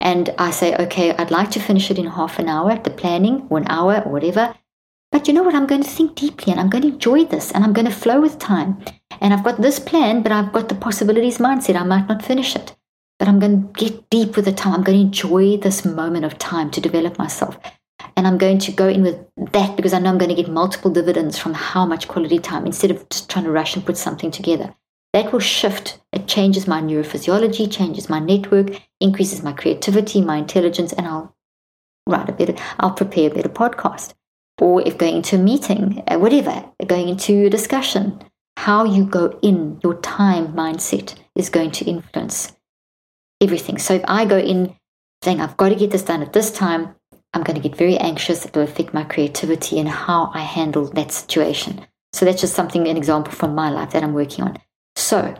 And 0.00 0.30
I 0.38 0.50
say, 0.50 0.76
okay, 0.76 1.16
I'd 1.16 1.30
like 1.30 1.50
to 1.52 1.60
finish 1.60 1.90
it 1.90 1.98
in 1.98 2.06
half 2.06 2.38
an 2.38 2.48
hour, 2.48 2.76
the 2.76 2.90
planning, 2.90 3.46
or 3.50 3.58
an 3.58 3.66
hour, 3.68 4.02
or 4.04 4.12
whatever. 4.12 4.54
But 5.10 5.26
you 5.26 5.34
know 5.34 5.42
what? 5.42 5.54
I'm 5.54 5.66
going 5.66 5.82
to 5.82 5.90
think 5.90 6.14
deeply 6.14 6.52
and 6.52 6.60
I'm 6.60 6.68
going 6.68 6.82
to 6.82 6.88
enjoy 6.88 7.24
this 7.24 7.50
and 7.52 7.64
I'm 7.64 7.72
going 7.72 7.86
to 7.86 7.92
flow 7.92 8.20
with 8.20 8.38
time. 8.38 8.78
And 9.20 9.32
I've 9.32 9.44
got 9.44 9.60
this 9.60 9.78
plan, 9.78 10.22
but 10.22 10.32
I've 10.32 10.52
got 10.52 10.68
the 10.68 10.74
possibilities 10.74 11.38
mindset. 11.38 11.76
I 11.76 11.84
might 11.84 12.08
not 12.08 12.24
finish 12.24 12.54
it, 12.54 12.76
but 13.18 13.26
I'm 13.28 13.40
going 13.40 13.72
to 13.72 13.84
get 13.84 14.10
deep 14.10 14.36
with 14.36 14.44
the 14.44 14.52
time. 14.52 14.74
I'm 14.74 14.82
going 14.82 14.98
to 14.98 15.04
enjoy 15.04 15.56
this 15.56 15.84
moment 15.84 16.24
of 16.24 16.38
time 16.38 16.70
to 16.72 16.80
develop 16.80 17.18
myself. 17.18 17.58
And 18.16 18.26
I'm 18.26 18.38
going 18.38 18.58
to 18.60 18.72
go 18.72 18.88
in 18.88 19.02
with 19.02 19.18
that 19.52 19.76
because 19.76 19.92
I 19.92 19.98
know 19.98 20.08
I'm 20.08 20.18
going 20.18 20.34
to 20.34 20.42
get 20.42 20.50
multiple 20.50 20.90
dividends 20.90 21.38
from 21.38 21.52
how 21.52 21.84
much 21.84 22.08
quality 22.08 22.38
time 22.38 22.64
instead 22.64 22.90
of 22.90 23.06
just 23.10 23.28
trying 23.28 23.44
to 23.44 23.50
rush 23.50 23.76
and 23.76 23.84
put 23.84 23.98
something 23.98 24.30
together. 24.30 24.74
That 25.12 25.32
will 25.32 25.40
shift. 25.40 26.00
It 26.12 26.26
changes 26.26 26.66
my 26.66 26.80
neurophysiology, 26.80 27.70
changes 27.70 28.08
my 28.08 28.18
network, 28.18 28.80
increases 29.00 29.42
my 29.42 29.52
creativity, 29.52 30.22
my 30.22 30.38
intelligence, 30.38 30.92
and 30.92 31.06
I'll 31.06 31.34
write 32.06 32.28
a 32.28 32.32
better, 32.32 32.54
I'll 32.78 32.92
prepare 32.92 33.30
a 33.30 33.34
better 33.34 33.48
podcast. 33.48 34.14
Or 34.58 34.80
if 34.82 34.96
going 34.96 35.16
into 35.16 35.36
a 35.36 35.38
meeting, 35.38 36.02
uh, 36.08 36.18
whatever, 36.18 36.64
going 36.86 37.08
into 37.08 37.46
a 37.46 37.50
discussion, 37.50 38.18
how 38.56 38.84
you 38.84 39.04
go 39.04 39.38
in, 39.42 39.78
your 39.82 40.00
time 40.00 40.54
mindset 40.54 41.14
is 41.34 41.50
going 41.50 41.70
to 41.72 41.84
influence 41.84 42.52
everything. 43.40 43.78
So 43.78 43.94
if 43.94 44.04
I 44.08 44.24
go 44.24 44.38
in 44.38 44.74
saying, 45.22 45.40
I've 45.40 45.56
got 45.56 45.68
to 45.68 45.74
get 45.74 45.90
this 45.90 46.02
done 46.02 46.22
at 46.22 46.32
this 46.32 46.50
time, 46.50 46.94
I'm 47.36 47.42
going 47.42 47.60
to 47.60 47.68
get 47.68 47.76
very 47.76 47.98
anxious. 47.98 48.46
It 48.46 48.56
will 48.56 48.62
affect 48.62 48.94
my 48.94 49.04
creativity 49.04 49.78
and 49.78 49.86
how 49.86 50.30
I 50.32 50.40
handle 50.40 50.86
that 50.92 51.12
situation. 51.12 51.86
So 52.14 52.24
that's 52.24 52.40
just 52.40 52.54
something, 52.54 52.88
an 52.88 52.96
example 52.96 53.30
from 53.30 53.54
my 53.54 53.68
life 53.68 53.90
that 53.90 54.02
I'm 54.02 54.14
working 54.14 54.42
on. 54.42 54.56
So 54.94 55.34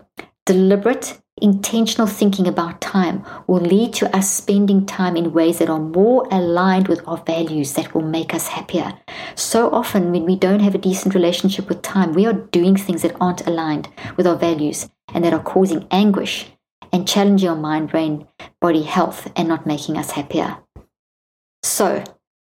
deliberate, 0.44 1.18
intentional 1.40 2.06
thinking 2.06 2.46
about 2.46 2.82
time 2.82 3.24
will 3.46 3.62
lead 3.62 3.94
to 3.94 4.14
us 4.14 4.30
spending 4.30 4.84
time 4.84 5.16
in 5.16 5.32
ways 5.32 5.58
that 5.58 5.70
are 5.70 5.80
more 5.80 6.28
aligned 6.30 6.88
with 6.88 7.00
our 7.08 7.16
values 7.16 7.72
that 7.72 7.94
will 7.94 8.02
make 8.02 8.34
us 8.34 8.48
happier. 8.48 8.92
So 9.34 9.70
often, 9.70 10.12
when 10.12 10.26
we 10.26 10.36
don't 10.36 10.60
have 10.60 10.74
a 10.74 10.86
decent 10.86 11.14
relationship 11.14 11.66
with 11.70 11.80
time, 11.80 12.12
we 12.12 12.26
are 12.26 12.34
doing 12.34 12.76
things 12.76 13.00
that 13.02 13.16
aren't 13.22 13.46
aligned 13.46 13.88
with 14.18 14.26
our 14.26 14.36
values 14.36 14.90
and 15.14 15.24
that 15.24 15.32
are 15.32 15.42
causing 15.42 15.86
anguish 15.90 16.44
and 16.92 17.08
challenging 17.08 17.48
our 17.48 17.56
mind, 17.56 17.88
brain, 17.88 18.28
body 18.60 18.82
health 18.82 19.32
and 19.34 19.48
not 19.48 19.66
making 19.66 19.96
us 19.96 20.10
happier. 20.10 20.58
So, 21.66 22.04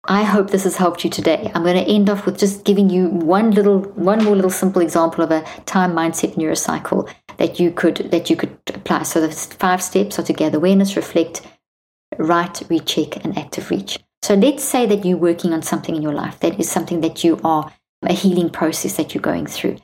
I 0.05 0.23
hope 0.23 0.51
this 0.51 0.65
has 0.65 0.77
helped 0.77 1.05
you 1.05 1.11
today. 1.11 1.51
I'm 1.53 1.65
going 1.65 1.85
to 1.85 1.93
end 1.93 2.09
off 2.09 2.25
with 2.25 2.39
just 2.39 2.65
giving 2.65 2.89
you 2.89 3.09
one 3.09 3.51
little, 3.51 3.81
one 3.81 4.25
more 4.25 4.37
little 4.37 4.51
simple 4.51 4.81
example 4.81 5.23
of 5.25 5.33
a 5.33 5.43
time 5.67 5.93
mindset 5.93 6.37
neurocycle 6.37 7.13
that 7.37 7.59
you 7.59 7.73
could 7.73 7.97
that 8.13 8.31
you 8.31 8.37
could 8.37 8.57
apply. 8.69 9.03
So 9.03 9.21
the 9.21 9.33
five 9.33 9.83
steps 9.83 10.19
are 10.19 10.23
to 10.23 10.33
gather 10.33 10.59
awareness, 10.59 10.97
reflect, 10.97 11.43
write, 12.19 12.63
recheck, 12.71 13.23
and 13.25 13.37
active 13.37 13.71
reach. 13.71 13.99
So 14.23 14.35
let's 14.35 14.65
say 14.65 14.87
that 14.87 15.05
you're 15.05 15.19
working 15.19 15.53
on 15.53 15.63
something 15.63 15.97
in 15.97 16.03
your 16.03 16.15
life 16.15 16.39
that 16.41 16.59
is 16.61 16.71
something 16.71 17.01
that 17.01 17.25
you 17.25 17.41
are 17.43 17.73
a 18.03 18.13
healing 18.13 18.49
process 18.49 18.97
that 18.97 19.13
you're 19.13 19.23
going 19.23 19.47
through, 19.47 19.79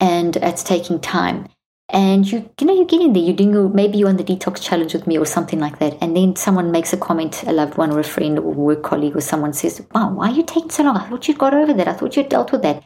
and 0.00 0.36
it's 0.36 0.62
taking 0.62 1.00
time 1.00 1.48
and 1.88 2.30
you 2.30 2.50
you 2.60 2.66
know 2.66 2.74
you 2.74 2.84
get 2.84 3.00
in 3.00 3.12
there. 3.12 3.22
You're 3.22 3.36
doing 3.36 3.74
maybe 3.74 3.98
you're 3.98 4.08
on 4.08 4.16
the 4.16 4.24
detox 4.24 4.60
challenge 4.60 4.92
with 4.92 5.06
me 5.06 5.18
or 5.18 5.26
something 5.26 5.60
like 5.60 5.78
that. 5.78 5.96
And 6.00 6.16
then 6.16 6.34
someone 6.36 6.70
makes 6.72 6.92
a 6.92 6.96
comment 6.96 7.44
a 7.44 7.52
loved 7.52 7.76
one 7.76 7.92
or 7.92 8.00
a 8.00 8.04
friend 8.04 8.38
or 8.38 8.52
a 8.52 8.56
work 8.56 8.82
colleague 8.82 9.16
or 9.16 9.20
someone 9.20 9.52
says 9.52 9.84
wow 9.94 10.12
why 10.12 10.30
are 10.30 10.34
you 10.34 10.42
taking 10.42 10.70
so 10.70 10.82
long? 10.82 10.96
I 10.96 11.08
thought 11.08 11.28
you'd 11.28 11.38
got 11.38 11.54
over 11.54 11.72
that. 11.72 11.88
I 11.88 11.92
thought 11.92 12.16
you'd 12.16 12.28
dealt 12.28 12.52
with 12.52 12.62
that. 12.62 12.82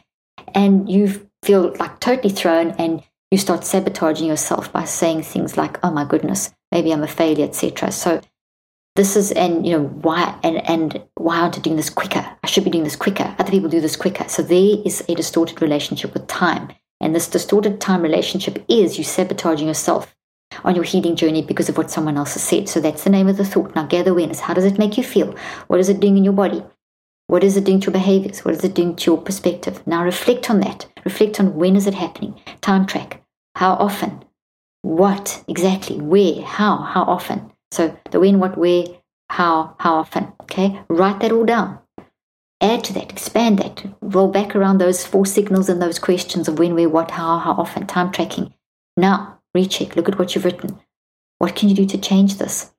And 0.53 0.89
you 0.89 1.27
feel 1.43 1.75
like 1.77 1.99
totally 1.99 2.33
thrown 2.33 2.71
and 2.71 3.03
you 3.31 3.37
start 3.37 3.63
sabotaging 3.63 4.27
yourself 4.27 4.71
by 4.71 4.83
saying 4.83 5.23
things 5.23 5.57
like 5.57 5.79
oh 5.83 5.89
my 5.89 6.05
goodness 6.05 6.53
maybe 6.71 6.91
i'm 6.91 7.01
a 7.01 7.07
failure 7.07 7.45
etc 7.45 7.91
so 7.91 8.21
this 8.95 9.15
is 9.15 9.31
and 9.31 9.65
you 9.65 9.71
know 9.71 9.85
why 9.85 10.37
and 10.43 10.57
and 10.69 11.01
why 11.15 11.39
aren't 11.39 11.57
i 11.57 11.61
doing 11.61 11.77
this 11.77 11.89
quicker? 11.89 12.25
I 12.43 12.47
should 12.47 12.65
be 12.65 12.69
doing 12.69 12.83
this 12.83 12.95
quicker. 12.95 13.35
Other 13.39 13.51
people 13.51 13.69
do 13.69 13.79
this 13.79 13.95
quicker. 13.95 14.27
So 14.27 14.41
there 14.41 14.77
is 14.85 15.03
a 15.07 15.15
distorted 15.15 15.61
relationship 15.61 16.13
with 16.13 16.27
time 16.27 16.69
and 17.01 17.15
this 17.15 17.27
distorted 17.27 17.81
time 17.81 18.01
relationship 18.01 18.63
is 18.69 18.97
you 18.97 19.03
sabotaging 19.03 19.67
yourself 19.67 20.15
on 20.63 20.75
your 20.75 20.83
healing 20.83 21.15
journey 21.15 21.41
because 21.41 21.67
of 21.67 21.77
what 21.77 21.89
someone 21.89 22.17
else 22.17 22.33
has 22.33 22.43
said. 22.43 22.69
So 22.69 22.79
that's 22.79 23.03
the 23.03 23.09
name 23.09 23.27
of 23.27 23.37
the 23.37 23.45
thought. 23.45 23.75
Now 23.75 23.85
gather 23.85 24.11
awareness. 24.11 24.41
How 24.41 24.53
does 24.53 24.65
it 24.65 24.77
make 24.77 24.97
you 24.97 25.03
feel? 25.03 25.35
What 25.67 25.79
is 25.79 25.89
it 25.89 25.99
doing 25.99 26.17
in 26.17 26.23
your 26.23 26.33
body? 26.33 26.63
What 27.27 27.43
is 27.43 27.57
it 27.57 27.63
doing 27.63 27.79
to 27.81 27.85
your 27.87 27.93
behaviors? 27.93 28.45
What 28.45 28.53
is 28.53 28.63
it 28.63 28.75
doing 28.75 28.95
to 28.95 29.11
your 29.11 29.21
perspective? 29.21 29.85
Now 29.87 30.03
reflect 30.03 30.49
on 30.49 30.59
that. 30.59 30.87
Reflect 31.03 31.39
on 31.39 31.55
when 31.55 31.75
is 31.75 31.87
it 31.87 31.93
happening? 31.93 32.39
Time 32.61 32.85
track. 32.85 33.23
How 33.55 33.73
often? 33.73 34.23
What 34.83 35.43
exactly? 35.47 35.99
Where? 35.99 36.41
How? 36.41 36.77
How 36.77 37.03
often? 37.03 37.51
So 37.71 37.97
the 38.11 38.19
when, 38.19 38.39
what, 38.39 38.57
where, 38.57 38.85
how, 39.29 39.75
how 39.79 39.95
often. 39.95 40.33
Okay? 40.41 40.81
Write 40.89 41.21
that 41.21 41.31
all 41.31 41.45
down 41.45 41.79
add 42.61 42.83
to 42.85 42.93
that, 42.93 43.11
expand 43.11 43.59
that, 43.59 43.83
roll 44.01 44.27
back 44.27 44.55
around 44.55 44.77
those 44.77 45.05
four 45.05 45.25
signals 45.25 45.67
and 45.67 45.81
those 45.81 45.99
questions 45.99 46.47
of 46.47 46.59
when, 46.59 46.75
where, 46.75 46.89
what, 46.89 47.11
how, 47.11 47.39
how 47.39 47.53
often, 47.53 47.87
time 47.87 48.11
tracking. 48.11 48.53
Now, 48.95 49.39
recheck, 49.53 49.95
look 49.95 50.07
at 50.07 50.17
what 50.19 50.35
you've 50.35 50.45
written. 50.45 50.79
What 51.39 51.55
can 51.55 51.69
you 51.69 51.75
do 51.75 51.85
to 51.87 51.97
change 51.97 52.37
this? 52.37 52.71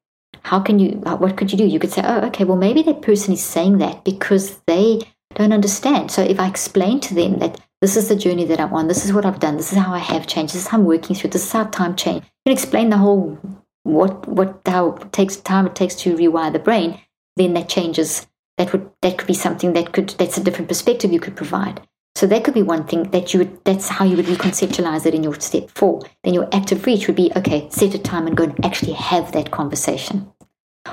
How 0.44 0.60
can 0.60 0.78
you, 0.78 1.02
uh, 1.04 1.16
what 1.16 1.36
could 1.36 1.52
you 1.52 1.58
do? 1.58 1.66
You 1.66 1.78
could 1.78 1.92
say, 1.92 2.02
oh, 2.04 2.26
okay, 2.28 2.44
well, 2.44 2.56
maybe 2.56 2.82
that 2.82 3.02
person 3.02 3.34
is 3.34 3.42
saying 3.42 3.78
that 3.78 4.04
because 4.04 4.58
they 4.66 5.00
don't 5.34 5.52
understand. 5.52 6.10
So 6.10 6.22
if 6.22 6.38
I 6.38 6.48
explain 6.48 7.00
to 7.00 7.14
them 7.14 7.38
that 7.38 7.60
this 7.80 7.96
is 7.96 8.08
the 8.08 8.16
journey 8.16 8.44
that 8.46 8.60
I'm 8.60 8.72
on, 8.72 8.88
this 8.88 9.04
is 9.04 9.12
what 9.12 9.26
I've 9.26 9.40
done, 9.40 9.56
this 9.56 9.72
is 9.72 9.78
how 9.78 9.92
I 9.92 9.98
have 9.98 10.26
changed, 10.26 10.54
this 10.54 10.62
is 10.62 10.68
how 10.68 10.78
I'm 10.78 10.84
working 10.84 11.16
through, 11.16 11.30
this 11.30 11.44
is 11.44 11.52
how 11.52 11.64
time 11.64 11.96
change. 11.96 12.24
You 12.24 12.50
can 12.50 12.52
explain 12.52 12.90
the 12.90 12.98
whole 12.98 13.38
what 13.84 14.28
what 14.28 14.60
how 14.64 14.92
it 14.92 15.12
takes 15.12 15.36
time 15.36 15.66
it 15.66 15.74
takes 15.74 15.96
to 15.96 16.14
rewire 16.14 16.52
the 16.52 16.58
brain, 16.58 17.00
then 17.36 17.54
that 17.54 17.68
changes 17.68 18.26
that 18.62 18.72
would 18.72 18.88
that 19.00 19.18
could 19.18 19.26
be 19.26 19.34
something 19.34 19.72
that 19.72 19.92
could 19.92 20.10
that's 20.10 20.38
a 20.38 20.44
different 20.44 20.68
perspective 20.68 21.12
you 21.12 21.18
could 21.18 21.34
provide. 21.34 21.80
So 22.14 22.26
that 22.28 22.44
could 22.44 22.54
be 22.54 22.62
one 22.62 22.86
thing 22.86 23.10
that 23.10 23.32
you 23.32 23.40
would 23.40 23.64
that's 23.64 23.88
how 23.88 24.04
you 24.04 24.16
would 24.16 24.26
reconceptualize 24.26 25.04
it 25.04 25.14
in 25.14 25.24
your 25.24 25.38
step 25.40 25.68
four. 25.70 26.02
Then 26.22 26.34
your 26.34 26.48
active 26.52 26.86
reach 26.86 27.08
would 27.08 27.16
be 27.16 27.32
okay, 27.34 27.68
set 27.70 27.94
a 27.94 27.98
time 27.98 28.28
and 28.28 28.36
go 28.36 28.44
and 28.44 28.64
actually 28.64 28.92
have 28.92 29.32
that 29.32 29.50
conversation. 29.50 30.30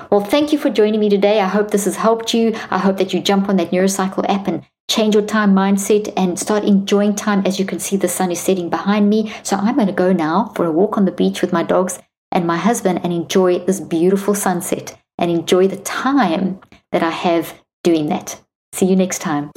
Well, 0.09 0.23
thank 0.23 0.51
you 0.51 0.57
for 0.57 0.71
joining 0.71 0.99
me 0.99 1.09
today. 1.09 1.39
I 1.39 1.47
hope 1.47 1.69
this 1.69 1.85
has 1.85 1.95
helped 1.95 2.33
you. 2.33 2.55
I 2.71 2.79
hope 2.79 2.97
that 2.97 3.13
you 3.13 3.21
jump 3.21 3.49
on 3.49 3.57
that 3.57 3.71
Neurocycle 3.71 4.27
app 4.29 4.47
and 4.47 4.63
change 4.89 5.13
your 5.13 5.25
time 5.25 5.53
mindset 5.53 6.11
and 6.17 6.39
start 6.39 6.63
enjoying 6.63 7.15
time. 7.15 7.43
As 7.45 7.59
you 7.59 7.65
can 7.65 7.79
see, 7.79 7.97
the 7.97 8.07
sun 8.07 8.31
is 8.31 8.39
setting 8.39 8.69
behind 8.69 9.09
me. 9.09 9.31
So 9.43 9.57
I'm 9.57 9.75
going 9.75 9.87
to 9.87 9.93
go 9.93 10.11
now 10.13 10.51
for 10.55 10.65
a 10.65 10.71
walk 10.71 10.97
on 10.97 11.05
the 11.05 11.11
beach 11.11 11.41
with 11.41 11.53
my 11.53 11.63
dogs 11.63 11.99
and 12.31 12.47
my 12.47 12.57
husband 12.57 13.01
and 13.03 13.13
enjoy 13.13 13.59
this 13.59 13.79
beautiful 13.79 14.35
sunset 14.35 14.95
and 15.19 15.29
enjoy 15.29 15.67
the 15.67 15.77
time 15.77 16.59
that 16.91 17.03
I 17.03 17.11
have 17.11 17.53
doing 17.83 18.07
that. 18.07 18.41
See 18.73 18.87
you 18.87 18.95
next 18.95 19.19
time. 19.19 19.51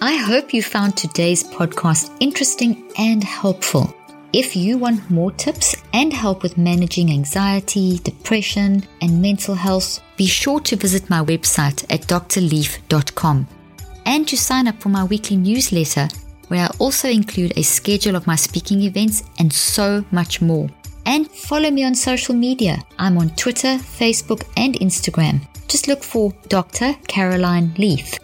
I 0.00 0.16
hope 0.16 0.52
you 0.54 0.62
found 0.62 0.96
today's 0.96 1.42
podcast 1.42 2.14
interesting 2.20 2.90
and 2.98 3.24
helpful. 3.24 3.94
If 4.32 4.54
you 4.54 4.76
want 4.78 5.10
more 5.10 5.32
tips 5.32 5.74
and 5.92 6.12
help 6.12 6.42
with 6.42 6.58
managing 6.58 7.10
anxiety, 7.10 7.98
depression, 7.98 8.84
and 9.00 9.22
mental 9.22 9.54
health, 9.54 10.00
be 10.16 10.26
sure 10.26 10.60
to 10.60 10.76
visit 10.76 11.08
my 11.08 11.22
website 11.24 11.84
at 11.90 12.02
drleaf.com 12.02 13.48
and 14.04 14.28
to 14.28 14.36
sign 14.36 14.68
up 14.68 14.80
for 14.80 14.90
my 14.90 15.04
weekly 15.04 15.36
newsletter, 15.36 16.08
where 16.48 16.66
I 16.66 16.70
also 16.78 17.08
include 17.08 17.56
a 17.56 17.62
schedule 17.62 18.16
of 18.16 18.26
my 18.26 18.36
speaking 18.36 18.82
events 18.82 19.24
and 19.38 19.52
so 19.52 20.04
much 20.10 20.40
more 20.40 20.68
and 21.08 21.26
follow 21.30 21.70
me 21.70 21.84
on 21.84 21.94
social 21.94 22.34
media. 22.34 22.84
I'm 22.98 23.16
on 23.16 23.30
Twitter, 23.30 23.78
Facebook, 23.78 24.46
and 24.58 24.74
Instagram. 24.74 25.40
Just 25.66 25.88
look 25.88 26.02
for 26.04 26.34
Dr. 26.48 26.94
Caroline 27.08 27.74
Leaf. 27.78 28.18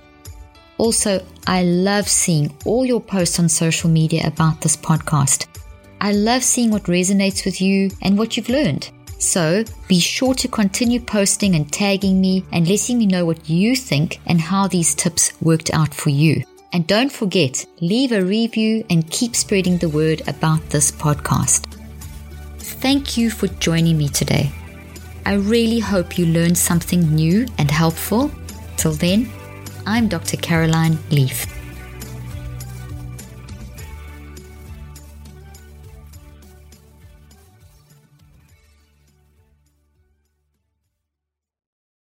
Also, 0.76 1.24
I 1.46 1.62
love 1.62 2.06
seeing 2.06 2.54
all 2.66 2.84
your 2.84 3.00
posts 3.00 3.38
on 3.38 3.48
social 3.48 3.88
media 3.88 4.26
about 4.26 4.60
this 4.60 4.76
podcast. 4.76 5.46
I 6.02 6.12
love 6.12 6.44
seeing 6.44 6.70
what 6.70 6.84
resonates 6.84 7.46
with 7.46 7.58
you 7.58 7.90
and 8.02 8.18
what 8.18 8.36
you've 8.36 8.50
learned. 8.50 8.90
So 9.18 9.64
be 9.88 9.98
sure 9.98 10.34
to 10.34 10.48
continue 10.48 11.00
posting 11.00 11.54
and 11.54 11.72
tagging 11.72 12.20
me 12.20 12.44
and 12.52 12.68
letting 12.68 12.98
me 12.98 13.06
know 13.06 13.24
what 13.24 13.48
you 13.48 13.76
think 13.76 14.20
and 14.26 14.38
how 14.38 14.68
these 14.68 14.94
tips 14.94 15.32
worked 15.40 15.72
out 15.72 15.94
for 15.94 16.10
you. 16.10 16.44
And 16.74 16.86
don't 16.86 17.10
forget, 17.10 17.64
leave 17.80 18.12
a 18.12 18.22
review 18.22 18.84
and 18.90 19.08
keep 19.10 19.34
spreading 19.34 19.78
the 19.78 19.88
word 19.88 20.20
about 20.28 20.68
this 20.68 20.90
podcast. 20.90 21.73
Thank 22.84 23.16
you 23.16 23.30
for 23.30 23.46
joining 23.46 23.96
me 23.96 24.10
today. 24.10 24.52
I 25.24 25.36
really 25.36 25.78
hope 25.78 26.18
you 26.18 26.26
learned 26.26 26.58
something 26.58 27.00
new 27.14 27.46
and 27.56 27.70
helpful. 27.70 28.30
Till 28.76 28.92
then, 28.92 29.32
I'm 29.86 30.06
Dr. 30.06 30.36
Caroline 30.36 30.98
Leaf. 31.10 31.46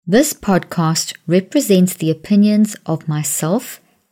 This 0.06 0.34
podcast 0.34 1.15
represents 1.27 1.93
the 1.93 2.12
opinions 2.12 2.75
of 2.86 3.08
myself 3.08 3.80